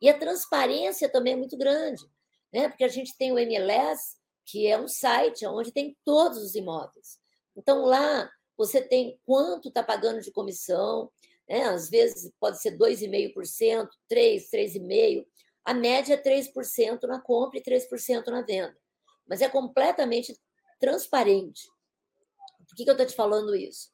[0.00, 2.04] E a transparência também é muito grande,
[2.52, 2.68] né?
[2.68, 7.18] porque a gente tem o MLS, que é um site onde tem todos os imóveis.
[7.56, 11.10] Então, lá você tem quanto está pagando de comissão,
[11.48, 11.64] né?
[11.64, 15.26] às vezes pode ser 2,5%, 3%, 3,5%.
[15.64, 18.76] A média é 3% na compra e 3% na venda.
[19.28, 20.38] Mas é completamente
[20.80, 21.68] transparente.
[22.66, 23.90] Por que, que eu estou te falando isso?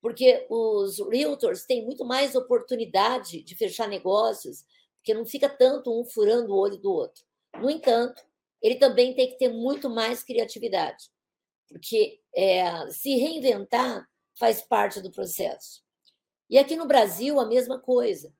[0.00, 4.64] Porque os realtors têm muito mais oportunidade de fechar negócios,
[5.00, 7.24] porque não fica tanto um furando o olho do outro.
[7.58, 8.22] No entanto,
[8.62, 11.10] ele também tem que ter muito mais criatividade,
[11.68, 14.06] porque é, se reinventar
[14.38, 15.82] faz parte do processo.
[16.48, 18.32] E aqui no Brasil, a mesma coisa.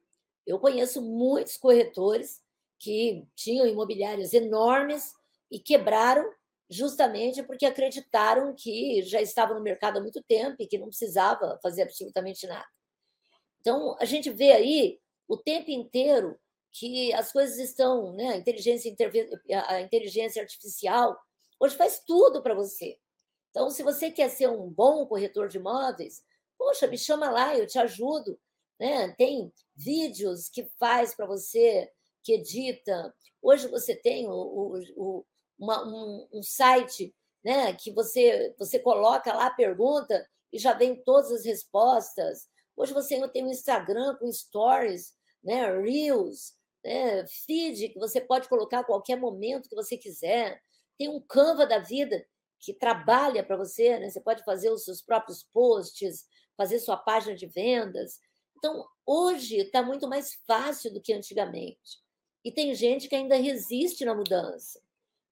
[0.46, 2.42] Eu conheço muitos corretores
[2.78, 5.12] que tinham imobiliárias enormes
[5.50, 6.30] e quebraram
[6.68, 11.58] justamente porque acreditaram que já estavam no mercado há muito tempo e que não precisava
[11.62, 12.66] fazer absolutamente nada.
[13.60, 14.98] Então, a gente vê aí
[15.28, 16.38] o tempo inteiro
[16.72, 18.28] que as coisas estão, né?
[18.28, 18.96] A inteligência,
[19.68, 21.18] a inteligência artificial
[21.58, 22.98] hoje faz tudo para você.
[23.50, 26.22] Então, se você quer ser um bom corretor de imóveis,
[26.60, 28.38] Poxa, me chama lá, eu te ajudo.
[28.78, 29.14] Né?
[29.16, 31.90] Tem vídeos que faz para você,
[32.22, 33.14] que edita.
[33.40, 35.26] Hoje você tem o, o, o,
[35.58, 41.02] uma, um, um, site né, que você, você coloca lá a pergunta e já vem
[41.02, 42.46] todas as respostas.
[42.76, 46.52] Hoje você tem um Instagram com stories, né, Reels,
[46.84, 50.60] né, feed, que você pode colocar a qualquer momento que você quiser.
[50.98, 52.24] Tem um Canva da vida
[52.60, 54.10] que trabalha para você, né?
[54.10, 56.26] você pode fazer os seus próprios posts,
[56.56, 58.20] fazer sua página de vendas.
[58.58, 61.98] Então, hoje está muito mais fácil do que antigamente.
[62.44, 64.80] E tem gente que ainda resiste na mudança.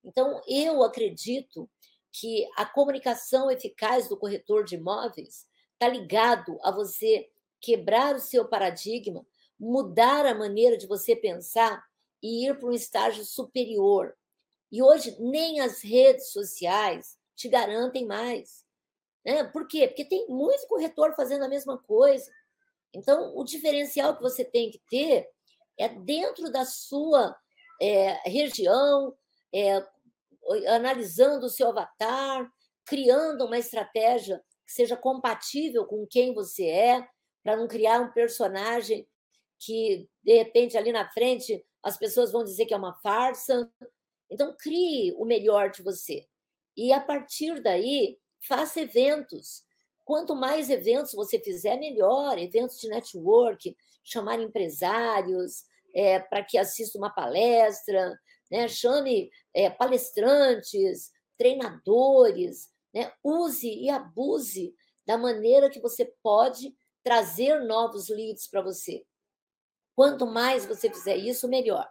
[0.03, 1.69] Então, eu acredito
[2.11, 7.29] que a comunicação eficaz do corretor de imóveis está ligado a você
[7.61, 9.25] quebrar o seu paradigma,
[9.59, 11.83] mudar a maneira de você pensar
[12.21, 14.15] e ir para um estágio superior.
[14.71, 18.65] E hoje nem as redes sociais te garantem mais.
[19.25, 19.43] Né?
[19.43, 19.87] Por quê?
[19.87, 22.31] Porque tem muito corretor fazendo a mesma coisa.
[22.93, 25.27] Então, o diferencial que você tem que ter
[25.77, 27.35] é dentro da sua
[27.81, 29.15] é, região,
[29.53, 29.85] é,
[30.67, 32.49] analisando o seu avatar,
[32.85, 37.07] criando uma estratégia que seja compatível com quem você é,
[37.43, 39.07] para não criar um personagem
[39.59, 43.69] que, de repente, ali na frente, as pessoas vão dizer que é uma farsa.
[44.29, 46.25] Então, crie o melhor de você.
[46.75, 49.63] E, a partir daí, faça eventos.
[50.05, 52.37] Quanto mais eventos você fizer, melhor.
[52.37, 58.17] Eventos de network, chamar empresários é, para que assistam uma palestra,
[58.49, 58.67] né?
[58.67, 63.11] chame é, palestrantes, treinadores, né?
[63.23, 64.73] use e abuse
[65.05, 69.03] da maneira que você pode trazer novos leads para você.
[69.99, 71.85] Quanto mais você fizer isso, melhor.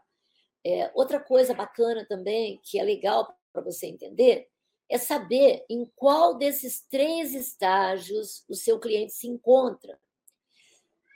[0.64, 4.48] É, outra coisa bacana também, que é legal para você entender,
[4.88, 10.00] é saber em qual desses três estágios o seu cliente se encontra.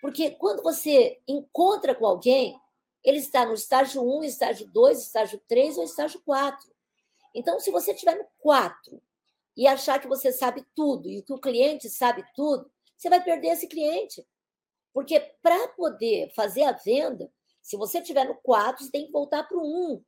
[0.03, 2.61] Porque quando você encontra com alguém,
[3.03, 6.71] ele está no estágio 1, estágio 2, estágio 3 ou estágio 4.
[7.35, 9.01] Então, se você estiver no 4
[9.57, 13.49] e achar que você sabe tudo e que o cliente sabe tudo, você vai perder
[13.49, 14.23] esse cliente.
[14.93, 17.33] Porque para poder fazer a venda,
[17.63, 20.05] se você estiver no 4, você tem que voltar para o 1.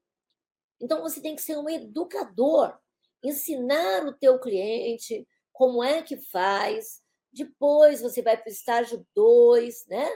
[0.81, 2.77] Então, você tem que ser um educador,
[3.23, 7.01] ensinar o teu cliente como é que faz.
[7.33, 10.09] Depois, você vai para o estágio 2, né?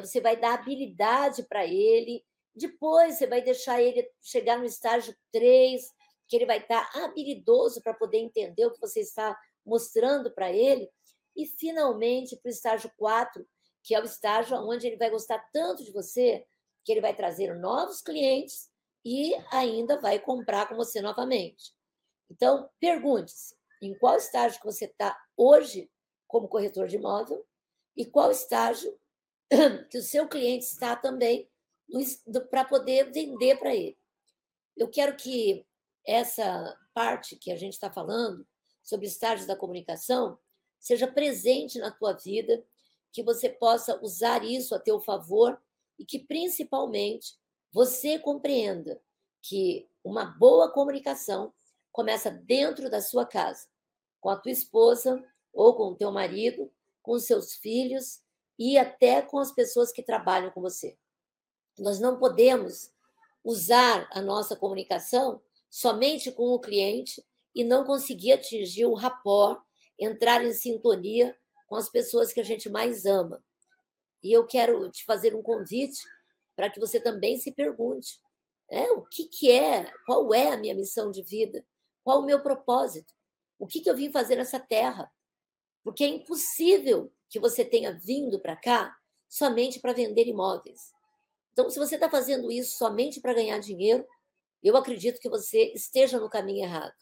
[0.00, 2.24] Você vai dar habilidade para ele.
[2.54, 5.82] Depois, você vai deixar ele chegar no estágio 3,
[6.28, 10.88] que ele vai estar habilidoso para poder entender o que você está mostrando para ele.
[11.34, 13.44] E, finalmente, para o estágio 4,
[13.84, 16.46] que é o estágio onde ele vai gostar tanto de você,
[16.82, 18.70] que ele vai trazer novos clientes
[19.04, 21.74] e ainda vai comprar com você novamente.
[22.30, 25.90] Então, pergunte-se em qual estágio que você está hoje
[26.26, 27.46] como corretor de imóvel
[27.94, 28.98] e qual estágio
[29.90, 31.48] que o seu cliente está também
[32.50, 33.98] para poder vender para ele.
[34.74, 35.66] Eu quero que
[36.06, 38.46] essa parte que a gente está falando
[38.82, 40.38] sobre estágios da comunicação
[40.80, 42.64] seja presente na tua vida,
[43.14, 45.56] que você possa usar isso a teu favor
[45.96, 47.38] e que, principalmente,
[47.72, 49.00] você compreenda
[49.40, 51.54] que uma boa comunicação
[51.92, 53.68] começa dentro da sua casa,
[54.20, 56.68] com a tua esposa ou com o teu marido,
[57.00, 58.20] com os seus filhos
[58.58, 60.98] e até com as pessoas que trabalham com você.
[61.78, 62.90] Nós não podemos
[63.44, 65.40] usar a nossa comunicação
[65.70, 69.62] somente com o cliente e não conseguir atingir o rapport,
[69.96, 71.36] entrar em sintonia
[71.74, 73.42] com as pessoas que a gente mais ama.
[74.22, 76.04] E eu quero te fazer um convite
[76.54, 78.20] para que você também se pergunte
[78.70, 81.66] né, o que, que é, qual é a minha missão de vida,
[82.04, 83.12] qual o meu propósito,
[83.58, 85.10] o que, que eu vim fazer nessa terra.
[85.82, 88.96] Porque é impossível que você tenha vindo para cá
[89.28, 90.92] somente para vender imóveis.
[91.52, 94.06] Então, se você está fazendo isso somente para ganhar dinheiro,
[94.62, 96.94] eu acredito que você esteja no caminho errado.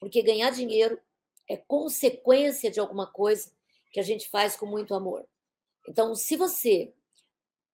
[0.00, 1.00] Porque ganhar dinheiro
[1.48, 3.52] é consequência de alguma coisa
[3.92, 5.24] que a gente faz com muito amor.
[5.86, 6.92] Então, se você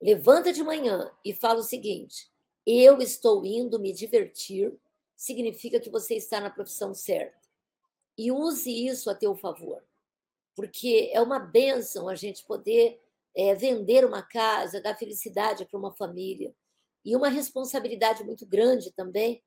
[0.00, 2.30] levanta de manhã e fala o seguinte:
[2.66, 4.76] eu estou indo me divertir,
[5.16, 7.38] significa que você está na profissão certa.
[8.16, 9.82] E use isso a teu favor,
[10.54, 13.00] porque é uma benção a gente poder
[13.36, 16.52] é, vender uma casa, dar felicidade para uma família.
[17.04, 19.42] E uma responsabilidade muito grande também,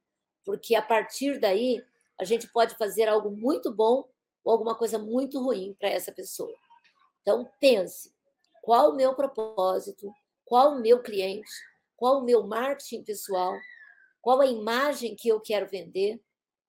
[0.46, 1.84] porque a partir daí
[2.18, 4.08] a gente pode fazer algo muito bom
[4.44, 6.56] ou alguma coisa muito ruim para essa pessoa.
[7.22, 8.14] Então, pense:
[8.62, 10.12] qual o meu propósito?
[10.46, 11.50] Qual o meu cliente?
[11.96, 13.54] Qual o meu marketing pessoal?
[14.22, 16.22] Qual a imagem que eu quero vender?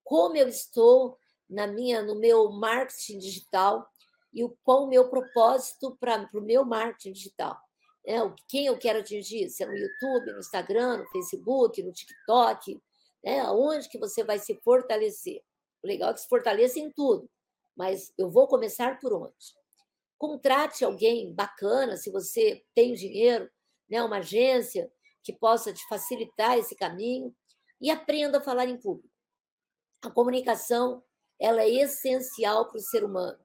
[0.05, 1.19] Como eu estou
[1.49, 3.87] na minha no meu marketing digital
[4.33, 7.59] e qual o meu propósito para o meu marketing digital?
[8.05, 8.17] É,
[8.49, 9.49] quem eu quero atingir?
[9.49, 12.81] Se é no YouTube, no Instagram, no Facebook, no TikTok,
[13.23, 13.41] né?
[13.41, 15.43] Aonde que você vai se fortalecer?
[15.83, 17.29] O legal é que se fortaleça em tudo,
[17.77, 19.55] mas eu vou começar por onde?
[20.19, 23.51] Contrate alguém bacana, se você tem dinheiro,
[23.89, 24.91] né, uma agência
[25.23, 27.35] que possa te facilitar esse caminho
[27.81, 29.11] e aprenda a falar em público.
[30.03, 31.03] A comunicação
[31.39, 33.39] ela é essencial para o ser humano.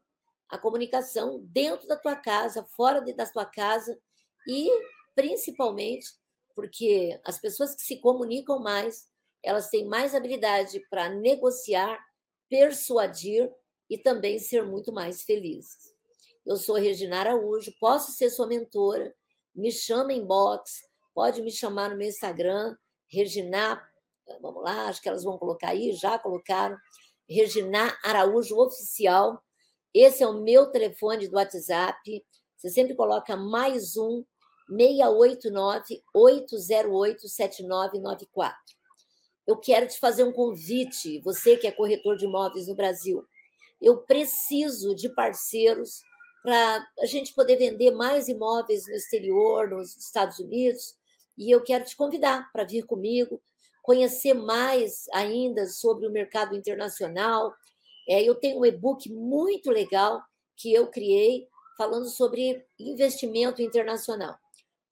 [0.49, 3.99] A comunicação dentro da tua casa, fora da tua casa
[4.47, 4.69] e
[5.15, 6.07] principalmente
[6.55, 9.07] porque as pessoas que se comunicam mais,
[9.43, 11.99] elas têm mais habilidade para negociar,
[12.49, 13.51] persuadir
[13.89, 15.95] e também ser muito mais felizes.
[16.45, 19.13] Eu sou Regina Araújo, posso ser sua mentora,
[19.53, 22.75] me chama em box, pode me chamar no meu Instagram,
[23.09, 23.81] Regina,
[24.41, 26.77] vamos lá, acho que elas vão colocar aí, já colocaram,
[27.29, 29.41] Regina Araújo Oficial.
[29.93, 32.25] Esse é o meu telefone do WhatsApp.
[32.55, 34.23] Você sempre coloca mais um
[34.69, 38.57] 689 808 7994.
[39.45, 43.25] Eu quero te fazer um convite, você que é corretor de imóveis no Brasil.
[43.81, 46.01] Eu preciso de parceiros
[46.43, 50.95] para a gente poder vender mais imóveis no exterior, nos Estados Unidos.
[51.37, 53.41] E eu quero te convidar para vir comigo,
[53.83, 57.53] conhecer mais ainda sobre o mercado internacional.
[58.09, 60.21] É, eu tenho um e-book muito legal
[60.55, 61.47] que eu criei
[61.77, 64.35] falando sobre investimento internacional.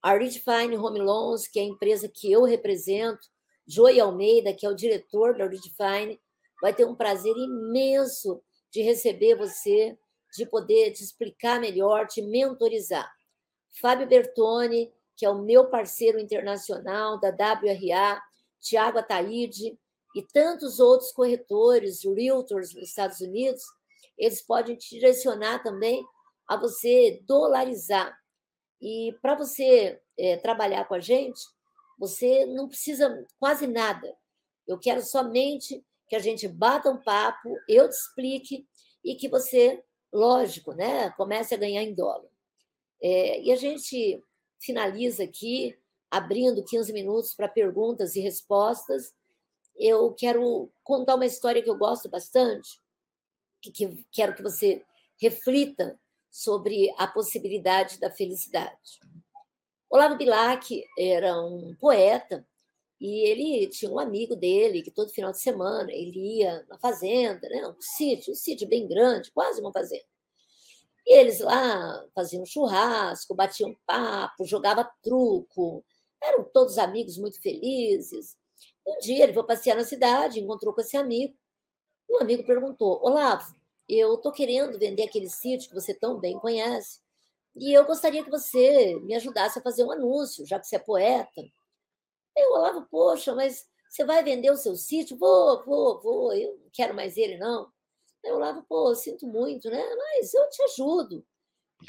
[0.01, 3.27] A Redefine Home Loans, que é a empresa que eu represento,
[3.67, 6.21] Joey Almeida, que é o diretor da Redefine,
[6.61, 8.43] vai ter um prazer imenso
[8.76, 9.97] de receber você
[10.36, 13.09] de poder te explicar melhor, te mentorizar.
[13.80, 18.21] Fábio Bertoni, que é o meu parceiro internacional da WRA,
[18.59, 19.80] Tiago Ataíde
[20.13, 23.63] e tantos outros corretores, realtors nos Estados Unidos,
[24.17, 26.05] eles podem te direcionar também
[26.45, 28.13] a você dolarizar.
[28.82, 31.39] E para você é, trabalhar com a gente,
[31.97, 34.13] você não precisa quase nada.
[34.67, 38.67] Eu quero somente que a gente bata um papo, eu te explique
[39.03, 41.09] e que você lógico, né?
[41.11, 42.29] Comece a ganhar em dólar.
[43.01, 44.23] É, e a gente
[44.59, 45.77] finaliza aqui,
[46.09, 49.13] abrindo 15 minutos para perguntas e respostas.
[49.75, 52.81] Eu quero contar uma história que eu gosto bastante,
[53.61, 54.83] que, que quero que você
[55.19, 55.99] reflita
[56.31, 58.99] sobre a possibilidade da felicidade.
[59.89, 62.45] Olavo Bilac era um poeta
[62.99, 67.47] e ele tinha um amigo dele que todo final de semana ele ia na fazenda,
[67.49, 67.67] né?
[67.67, 70.05] um sítio, um sítio bem grande, quase uma fazenda.
[71.05, 75.83] E eles lá faziam churrasco, batiam papo, jogavam truco,
[76.23, 78.35] eram todos amigos muito felizes.
[78.87, 81.35] Um dia ele foi passear na cidade, encontrou com esse amigo.
[82.09, 83.55] O amigo perguntou: Olavo,
[83.87, 86.99] eu estou querendo vender aquele sítio que você tão bem conhece.
[87.55, 90.79] E eu gostaria que você me ajudasse a fazer um anúncio, já que você é
[90.79, 91.41] poeta.
[92.36, 95.17] Eu Olavo, poxa, mas você vai vender o seu sítio?
[95.17, 97.71] Vou, vou, vou, eu não quero mais ele, não.
[98.23, 99.83] Eu Olavo, pô, sinto muito, né?
[99.95, 101.25] Mas eu te ajudo.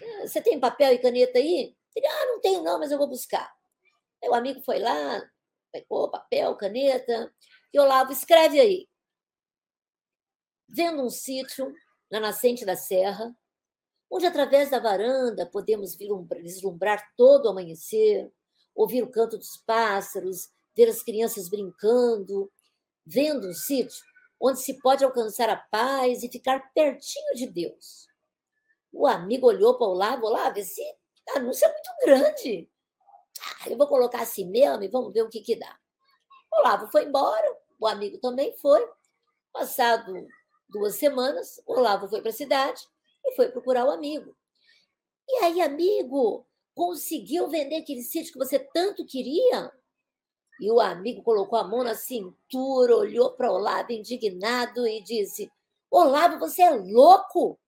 [0.00, 1.74] É, você tem papel e caneta aí?
[1.94, 3.50] Ele, ah, não tenho não, mas eu vou buscar.
[4.22, 5.22] O amigo foi lá,
[5.72, 7.32] pegou papel, caneta,
[7.72, 8.88] e Olavo, escreve aí.
[10.68, 11.72] Vendo um sítio
[12.10, 13.34] na nascente da serra,
[14.10, 18.30] onde através da varanda podemos vislumbrar todo o amanhecer,
[18.76, 22.52] ouvir o canto dos pássaros, ver as crianças brincando,
[23.04, 24.04] vendo um sítio
[24.38, 28.06] onde se pode alcançar a paz e ficar pertinho de Deus.
[28.92, 30.82] O amigo olhou para o Olavo, Olavo, esse
[31.34, 32.70] anúncio é muito grande.
[33.40, 35.78] Ah, eu vou colocar assim mesmo e vamos ver o que, que dá.
[36.52, 38.86] O Olavo foi embora, o amigo também foi.
[39.52, 40.12] Passado
[40.68, 42.86] duas semanas, o Olavo foi para a cidade
[43.24, 44.36] e foi procurar o amigo.
[45.28, 46.46] E aí, amigo,
[46.76, 49.72] conseguiu vender aquele sítio que você tanto queria?
[50.60, 55.50] E o amigo colocou a mão na cintura, olhou para Olavo indignado e disse:
[55.90, 57.58] Olavo, você é louco?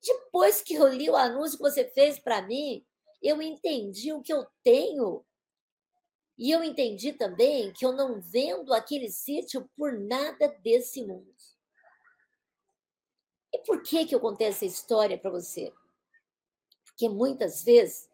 [0.00, 2.86] Depois que eu li o anúncio que você fez para mim,
[3.20, 5.24] eu entendi o que eu tenho.
[6.38, 11.34] E eu entendi também que eu não vendo aquele sítio por nada desse mundo.
[13.52, 15.72] E por que, que eu contei essa história para você?
[16.84, 18.07] Porque muitas vezes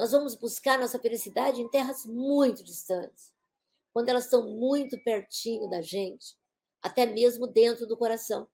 [0.00, 3.34] nós vamos buscar nossa felicidade em terras muito distantes,
[3.92, 6.38] quando elas estão muito pertinho da gente,
[6.80, 8.48] até mesmo dentro do coração.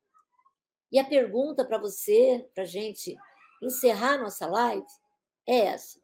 [0.90, 3.16] E a pergunta para você, para a gente
[3.62, 4.84] encerrar nossa live,
[5.46, 6.00] é essa: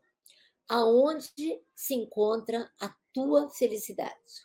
[0.68, 4.44] aonde se encontra a tua felicidade?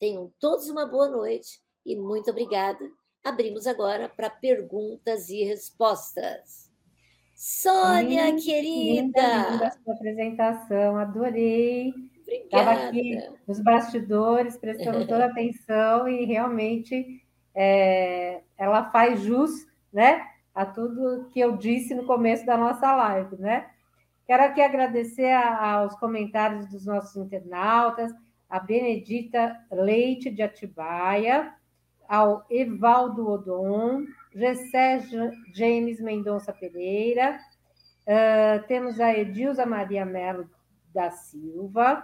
[0.00, 2.90] Tenham todos uma boa noite e muito obrigada.
[3.22, 6.71] Abrimos agora para perguntas e respostas.
[7.44, 9.50] Sônia, linda, querida!
[9.50, 11.92] Linda, a sua apresentação, adorei.
[12.28, 13.18] Estava aqui
[13.48, 17.20] nos bastidores, prestando toda atenção e realmente
[17.52, 19.50] é, ela faz jus
[19.92, 20.24] né,
[20.54, 23.34] a tudo que eu disse no começo da nossa live.
[23.36, 23.68] Né?
[24.24, 28.12] Quero aqui agradecer a, aos comentários dos nossos internautas,
[28.48, 31.52] a Benedita Leite de Atibaia,
[32.08, 34.04] ao Evaldo Odon,
[34.34, 35.00] Gessé
[35.54, 37.38] James Mendonça Pereira,
[38.06, 40.48] uh, temos a Edilza Maria Melo
[40.94, 42.02] da Silva,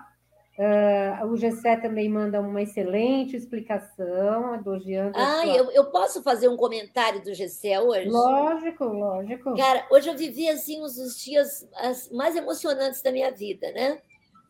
[0.58, 5.16] uh, o Gessé também manda uma excelente explicação, elogiando.
[5.16, 5.56] Ah, sua...
[5.56, 8.08] eu, eu posso fazer um comentário do Gessé hoje?
[8.08, 9.56] Lógico, lógico.
[9.56, 11.68] Cara, hoje eu vivi assim uns dos dias
[12.12, 14.00] mais emocionantes da minha vida, né?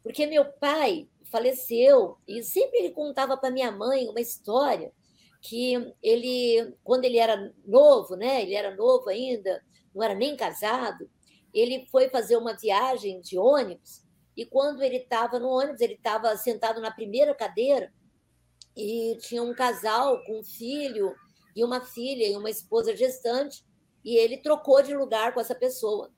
[0.02, 4.90] Porque meu pai faleceu e sempre ele contava para minha mãe uma história
[5.40, 9.62] que ele, quando ele era novo, né, ele era novo ainda,
[9.94, 11.08] não era nem casado,
[11.54, 14.02] ele foi fazer uma viagem de ônibus
[14.36, 17.92] e quando ele estava no ônibus, ele estava sentado na primeira cadeira
[18.76, 21.12] e tinha um casal com um filho
[21.56, 23.64] e uma filha e uma esposa gestante
[24.04, 26.12] e ele trocou de lugar com essa pessoa.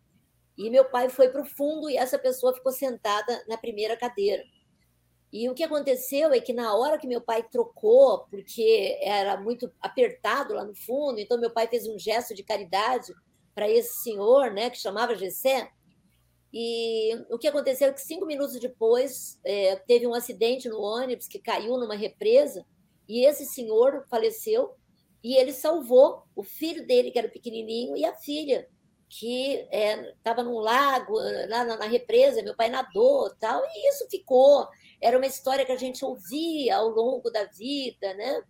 [0.57, 4.45] E meu pai foi para o fundo e essa pessoa ficou sentada na primeira cadeira.
[5.33, 9.73] E o que aconteceu é que na hora que meu pai trocou, porque era muito
[9.81, 13.13] apertado lá no fundo, então meu pai fez um gesto de caridade
[13.55, 15.71] para esse senhor, né, que chamava Gessé.
[16.53, 21.29] E o que aconteceu é que cinco minutos depois é, teve um acidente no ônibus
[21.29, 22.67] que caiu numa represa
[23.09, 24.75] e esse senhor faleceu
[25.23, 28.67] e ele salvou o filho dele, que era pequenininho, e a filha,
[29.09, 29.69] que
[30.17, 31.15] estava é, num lago,
[31.49, 32.43] lá na, na represa.
[32.43, 34.67] Meu pai nadou tal, e isso ficou
[35.01, 38.43] era uma história que a gente ouvia ao longo da vida, né?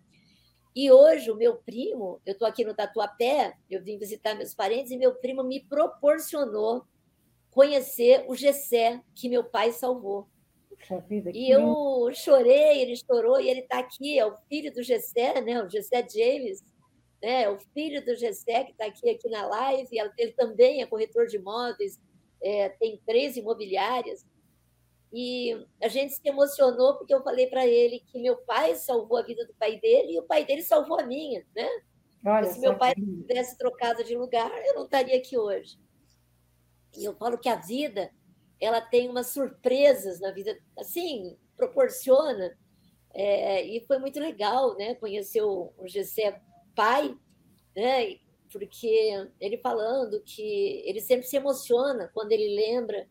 [0.75, 4.93] E hoje o meu primo, eu estou aqui no Tatuapé, eu vim visitar meus parentes
[4.93, 6.85] e meu primo me proporcionou
[7.51, 10.29] conhecer o Gessé que meu pai salvou.
[11.09, 15.41] Vida, e eu chorei, ele chorou e ele está aqui, é o filho do Gessé,
[15.43, 15.63] né?
[15.63, 16.65] O Gessé James,
[17.23, 17.43] né?
[17.43, 19.89] É o filho do Gessé que está aqui aqui na live.
[20.17, 22.01] Ele também é corretor de imóveis,
[22.43, 24.25] é, tem três imobiliárias,
[25.13, 29.23] e a gente se emocionou porque eu falei para ele que meu pai salvou a
[29.23, 31.69] vida do pai dele e o pai dele salvou a minha, né?
[32.25, 35.79] Olha, se meu pai tivesse trocado de lugar, eu não estaria aqui hoje.
[36.97, 38.11] E eu falo que a vida,
[38.61, 42.57] ela tem umas surpresas na vida, assim, proporciona.
[43.13, 44.95] É, e foi muito legal, né?
[44.95, 46.41] Conhecer o, o Gessé
[46.75, 47.17] pai,
[47.75, 48.19] né?
[48.53, 53.09] Porque ele falando que ele sempre se emociona quando ele lembra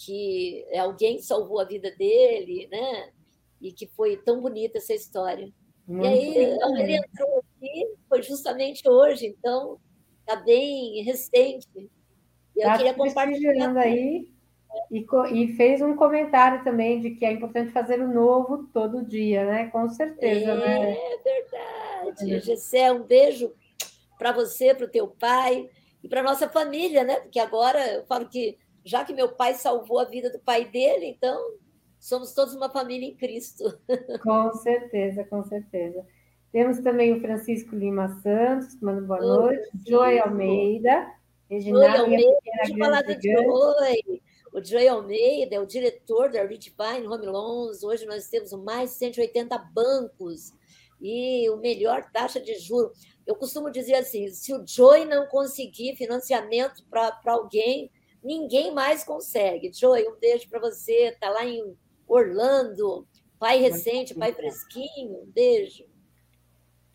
[0.00, 3.10] que alguém salvou a vida dele, né?
[3.60, 5.52] E que foi tão bonita essa história.
[5.86, 9.78] Muito e aí, ele entrou aqui, foi justamente hoje, então
[10.20, 11.68] está bem recente.
[12.56, 13.76] Eu tá queria compartilhar.
[13.76, 14.26] aí
[14.90, 19.44] e, e, fez um comentário também de que é importante fazer o novo todo dia,
[19.44, 19.66] né?
[19.66, 20.92] Com certeza, é, né?
[20.92, 22.34] É verdade.
[22.34, 22.40] É.
[22.40, 23.52] Gessé, um beijo
[24.16, 25.68] para você, para o teu pai
[26.02, 27.16] e para nossa família, né?
[27.16, 31.06] Porque agora eu falo que já que meu pai salvou a vida do pai dele,
[31.06, 31.38] então
[31.98, 33.78] somos todos uma família em Cristo.
[34.22, 36.04] Com certeza, com certeza.
[36.52, 39.70] Temos também o Francisco Lima Santos, manda boa noite.
[39.86, 41.14] Joy Almeida.
[41.48, 44.22] Reginaldo, Joy Almeida, deixa eu falar do Joy.
[44.52, 47.84] O Joy Almeida é o diretor da Redefine Home Loans.
[47.84, 50.52] Hoje nós temos mais de 180 bancos
[51.00, 52.92] e o melhor taxa de juro.
[53.24, 57.90] Eu costumo dizer assim: se o Joy não conseguir financiamento para alguém,
[58.22, 59.72] ninguém mais consegue.
[59.72, 63.06] Joy, um beijo para você, está lá em Orlando,
[63.38, 65.84] pai recente, pai fresquinho, um beijo.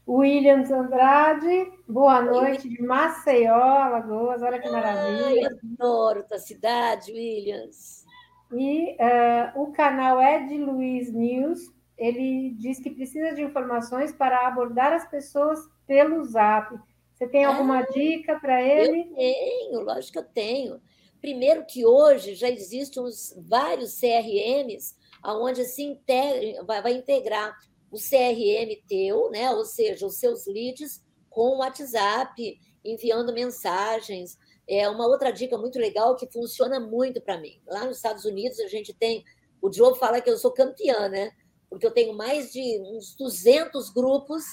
[0.07, 5.49] Williams Andrade, boa noite de Maceió, Alagoas, olha que maravilha.
[5.49, 8.05] Ai, adoro tua cidade, Williams.
[8.53, 14.93] E uh, o canal Ed Luiz News, ele diz que precisa de informações para abordar
[14.93, 16.77] as pessoas pelo Zap.
[17.13, 19.09] Você tem alguma ah, dica para ele?
[19.09, 20.81] Eu tenho, lógico que eu tenho.
[21.25, 24.93] Primeiro que hoje já existem uns, vários CRMs
[25.25, 27.51] onde se integra, vai, vai integrar
[27.89, 29.49] o CRM teu, né?
[29.49, 34.37] ou seja, os seus leads com o WhatsApp, enviando mensagens.
[34.69, 37.59] É uma outra dica muito legal que funciona muito para mim.
[37.65, 39.25] Lá nos Estados Unidos, a gente tem.
[39.59, 41.31] O Joe fala que eu sou campeã, né?
[41.67, 44.43] Porque eu tenho mais de uns 200 grupos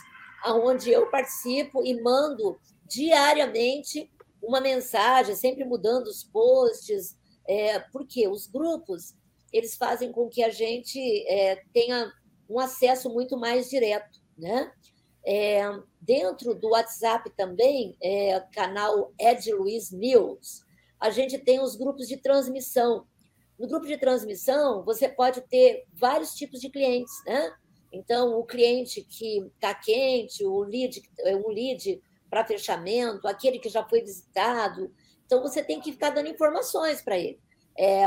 [0.46, 4.10] onde eu participo e mando diariamente
[4.42, 7.16] uma mensagem, sempre mudando os posts,
[7.46, 9.14] é, porque os grupos
[9.52, 12.10] eles fazem com que a gente é, tenha
[12.48, 14.72] um acesso muito mais direto, né?
[15.24, 15.62] É,
[16.00, 20.64] dentro do WhatsApp também, é, canal Ed Luiz News,
[20.98, 23.06] a gente tem os grupos de transmissão.
[23.58, 27.54] No grupo de transmissão, você pode ter vários tipos de clientes, né?
[27.92, 31.02] Então, o cliente que está quente, o lead,
[31.44, 34.90] um lead para fechamento, aquele que já foi visitado.
[35.26, 37.38] Então, você tem que ficar dando informações para ele.
[37.78, 38.06] É,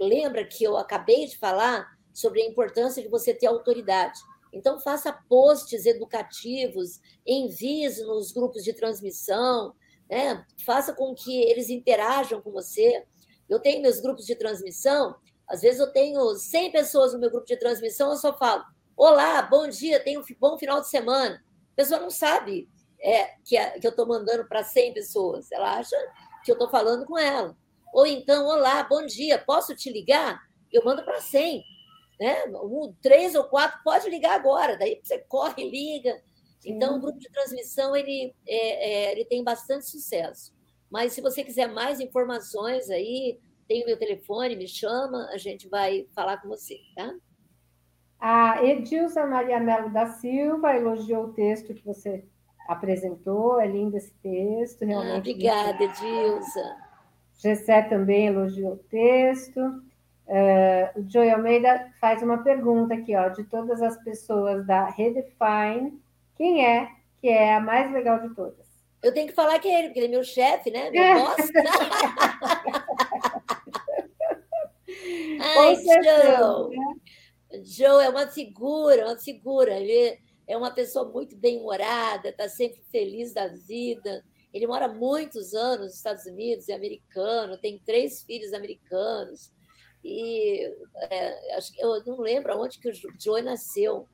[0.00, 4.18] lembra que eu acabei de falar sobre a importância de você ter autoridade.
[4.52, 9.76] Então, faça posts educativos, envie nos grupos de transmissão,
[10.10, 10.44] né?
[10.66, 13.04] faça com que eles interajam com você.
[13.48, 15.14] Eu tenho meus grupos de transmissão,
[15.48, 18.64] às vezes eu tenho 100 pessoas no meu grupo de transmissão, eu só falo:
[18.96, 21.36] Olá, bom dia, tenha um bom final de semana.
[21.72, 22.68] A pessoa não sabe
[23.02, 25.50] é, que, que eu estou mandando para 100 pessoas.
[25.50, 25.96] Ela acha
[26.44, 27.56] que eu estou falando com ela.
[27.92, 30.40] Ou então, olá, bom dia, posso te ligar?
[30.72, 31.62] Eu mando para 100.
[32.20, 32.44] Né?
[32.62, 34.78] Um, três ou quatro, pode ligar agora.
[34.78, 36.22] Daí você corre, liga.
[36.64, 40.54] Então, o grupo de transmissão ele, é, é, ele tem bastante sucesso.
[40.88, 45.68] Mas se você quiser mais informações aí, tem o meu telefone, me chama, a gente
[45.68, 47.12] vai falar com você, tá?
[48.20, 52.24] A Edilza Maria Melo da Silva elogiou o texto que você
[52.68, 55.14] apresentou, é lindo esse texto, realmente.
[55.14, 56.76] Ah, obrigada, Edilza.
[57.38, 59.60] Gessé também elogiou o texto.
[59.60, 66.00] Uh, o Joey Almeida faz uma pergunta aqui, ó, de todas as pessoas da Redefine,
[66.36, 66.88] quem é
[67.20, 68.66] que é a mais legal de todas?
[69.02, 70.90] Eu tenho que falar que é ele, porque ele é meu chefe, né?
[70.90, 71.36] Meu boss.
[75.40, 76.76] Ai, Joe.
[76.76, 76.94] Né?
[77.64, 79.72] Joe é uma figura, uma figura.
[79.72, 84.24] Ele é uma pessoa muito bem-humorada, está sempre feliz da vida.
[84.52, 89.52] Ele mora muitos anos nos Estados Unidos, é americano, tem três filhos americanos.
[90.04, 90.68] E
[91.10, 94.08] é, acho que eu não lembro aonde que o Joe nasceu,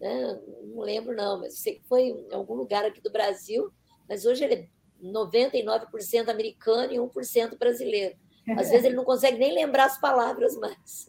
[0.00, 0.40] né?
[0.64, 3.72] não lembro não, mas sei que foi em algum lugar aqui do Brasil.
[4.08, 4.68] Mas hoje ele é
[5.02, 8.16] 99% americano e 1% brasileiro.
[8.56, 11.06] Às vezes ele não consegue nem lembrar as palavras mais.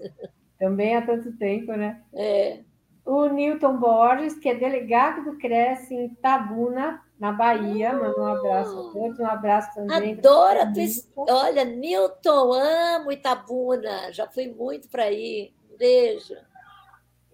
[0.57, 2.03] Também há tanto tempo, né?
[2.13, 2.63] É.
[3.11, 7.91] O Newton Borges, que é delegado do Cresce em Tabuna, na Bahia.
[7.91, 10.13] Manda um abraço a todos, um abraço também.
[10.13, 15.51] Adoro a tua Olha, Newton, amo Itabuna, já fui muito para aí.
[15.77, 16.35] Beijo.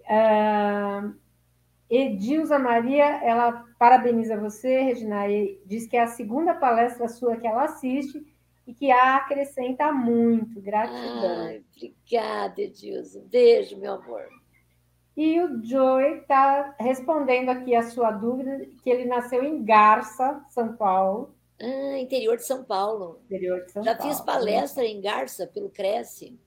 [0.09, 1.13] Uh,
[1.87, 7.45] Edilza Maria, ela parabeniza você, Regina, e diz que é a segunda palestra sua que
[7.45, 8.25] ela assiste
[8.65, 10.59] e que a acrescenta muito.
[10.59, 11.45] Gratidão.
[11.45, 13.23] Ai, obrigada, Edilza.
[13.29, 14.23] Beijo, meu amor.
[15.17, 20.77] E o Joey está respondendo aqui a sua dúvida, que ele nasceu em Garça, São
[20.77, 21.35] Paulo.
[21.59, 23.19] Ah, interior de São Paulo.
[23.25, 24.11] Interior de São Já Paulo.
[24.11, 26.39] fiz palestra em Garça, pelo Cresce.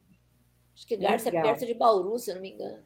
[0.73, 1.47] Acho que Garça é Legal.
[1.47, 2.85] é perto de Bauru, se eu não me engano.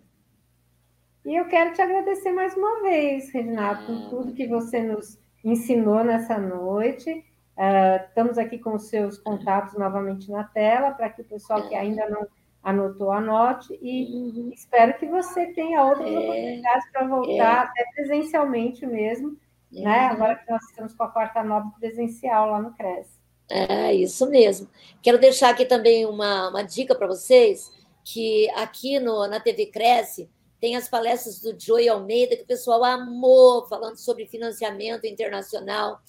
[1.27, 5.19] E eu quero te agradecer mais uma vez, Renato, ah, por tudo que você nos
[5.45, 7.11] ensinou nessa noite.
[7.57, 11.75] Uh, estamos aqui com os seus contatos novamente na tela, para que o pessoal que
[11.75, 12.27] ainda não
[12.65, 14.51] anotou, anote, e uhum.
[14.53, 17.69] espero que você tenha outras é, oportunidades para voltar, é.
[17.69, 19.37] até presencialmente mesmo,
[19.77, 19.83] é.
[19.83, 19.99] né?
[20.07, 23.21] Agora que nós estamos com a quarta nova presencial lá no CRES.
[23.51, 24.67] É, isso mesmo.
[25.03, 27.71] Quero deixar aqui também uma, uma dica para vocês,
[28.03, 32.83] que aqui no, na TV Cresce tem as palestras do Joey Almeida, que o pessoal
[32.83, 36.01] amou, falando sobre financiamento internacional.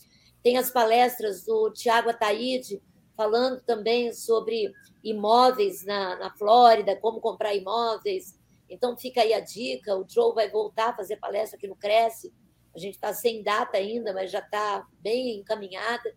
[0.41, 2.81] Tem as palestras do Tiago Ataíde,
[3.15, 4.71] falando também sobre
[5.03, 8.39] imóveis na, na Flórida, como comprar imóveis.
[8.69, 12.33] Então, fica aí a dica: o Joe vai voltar a fazer palestra aqui no Cresce.
[12.75, 16.13] A gente está sem data ainda, mas já está bem encaminhada.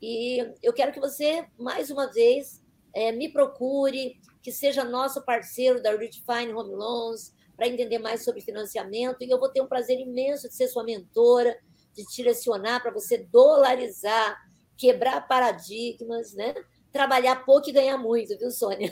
[0.00, 2.62] E eu quero que você, mais uma vez,
[2.94, 8.40] é, me procure, que seja nosso parceiro da Redefine Home Loans, para entender mais sobre
[8.40, 9.22] financiamento.
[9.22, 11.58] E eu vou ter um prazer imenso de ser sua mentora,
[11.92, 14.47] de te direcionar para você dolarizar,
[14.78, 16.54] quebrar paradigmas, né?
[16.92, 18.88] Trabalhar pouco e ganhar muito, viu, Sônia?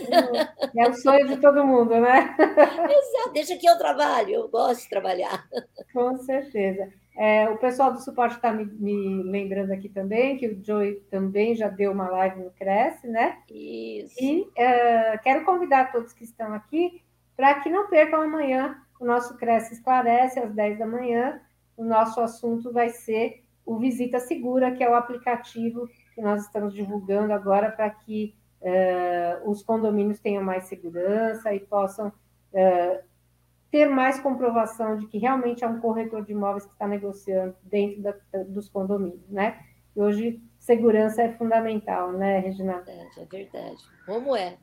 [0.76, 2.36] É o sonho de todo mundo, né?
[2.38, 5.48] Exato, deixa que eu trabalho, eu gosto de trabalhar.
[5.94, 6.92] Com certeza.
[7.16, 11.54] É, o pessoal do suporte está me, me, lembrando aqui também que o Joey também
[11.54, 13.38] já deu uma live no Cresce, né?
[13.50, 14.14] Isso.
[14.22, 17.02] E é, quero convidar todos que estão aqui
[17.34, 21.40] para que não percam amanhã o nosso Cresce Esclarece às 10 da manhã.
[21.74, 26.72] O nosso assunto vai ser o Visita Segura, que é o aplicativo que nós estamos
[26.72, 33.04] divulgando agora para que uh, os condomínios tenham mais segurança e possam uh,
[33.70, 38.00] ter mais comprovação de que realmente é um corretor de imóveis que está negociando dentro
[38.02, 38.14] da,
[38.46, 39.60] dos condomínios, né?
[39.94, 42.74] E hoje segurança é fundamental, né, Regina?
[42.74, 43.82] É verdade, é verdade.
[44.06, 44.56] Como é?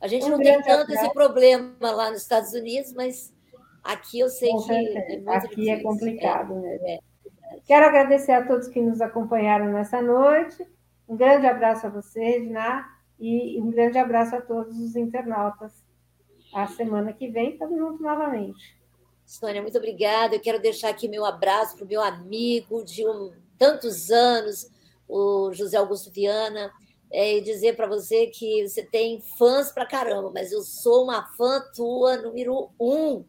[0.00, 3.34] A gente um não tem tanto esse problema lá nos Estados Unidos, mas
[3.82, 5.72] aqui eu sei que é muito aqui difícil.
[5.72, 6.78] é complicado, é, né?
[6.94, 7.07] É.
[7.66, 10.66] Quero agradecer a todos que nos acompanharam nessa noite.
[11.08, 12.86] Um grande abraço a você, Edna,
[13.18, 15.72] e um grande abraço a todos os internautas.
[16.54, 18.78] A semana que vem estamos juntos novamente.
[19.24, 20.34] Sônia, muito obrigada.
[20.34, 24.70] Eu quero deixar aqui meu abraço para o meu amigo de um, tantos anos,
[25.06, 26.72] o José Augusto Viana,
[27.10, 31.26] é, e dizer para você que você tem fãs para caramba, mas eu sou uma
[31.36, 33.24] fã tua número um.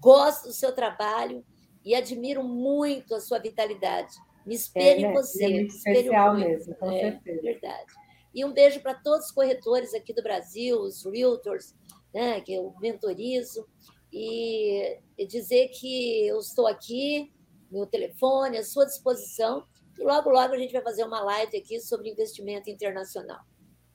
[0.00, 1.44] Gosto do seu trabalho
[1.84, 4.14] e admiro muito a sua vitalidade.
[4.46, 5.44] Me espelho é, em você.
[5.44, 6.48] É muito especial muito.
[6.48, 7.42] mesmo, com é, certeza.
[7.42, 7.92] Verdade.
[8.34, 11.74] E um beijo para todos os corretores aqui do Brasil, os realtors,
[12.14, 13.66] né, que eu mentorizo,
[14.12, 17.32] e, e dizer que eu estou aqui,
[17.70, 19.66] meu telefone à sua disposição,
[19.98, 23.40] e logo, logo a gente vai fazer uma live aqui sobre investimento internacional.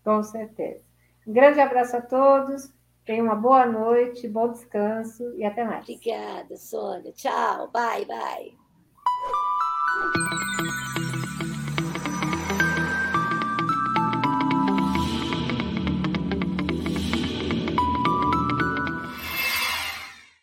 [0.04, 0.84] Com certeza.
[1.26, 2.72] Um grande abraço a todos.
[3.08, 5.84] Tenha uma boa noite, bom descanso e até mais.
[5.84, 7.14] Obrigada, Sônia.
[7.14, 7.72] Tchau.
[7.72, 8.52] Bye, bye.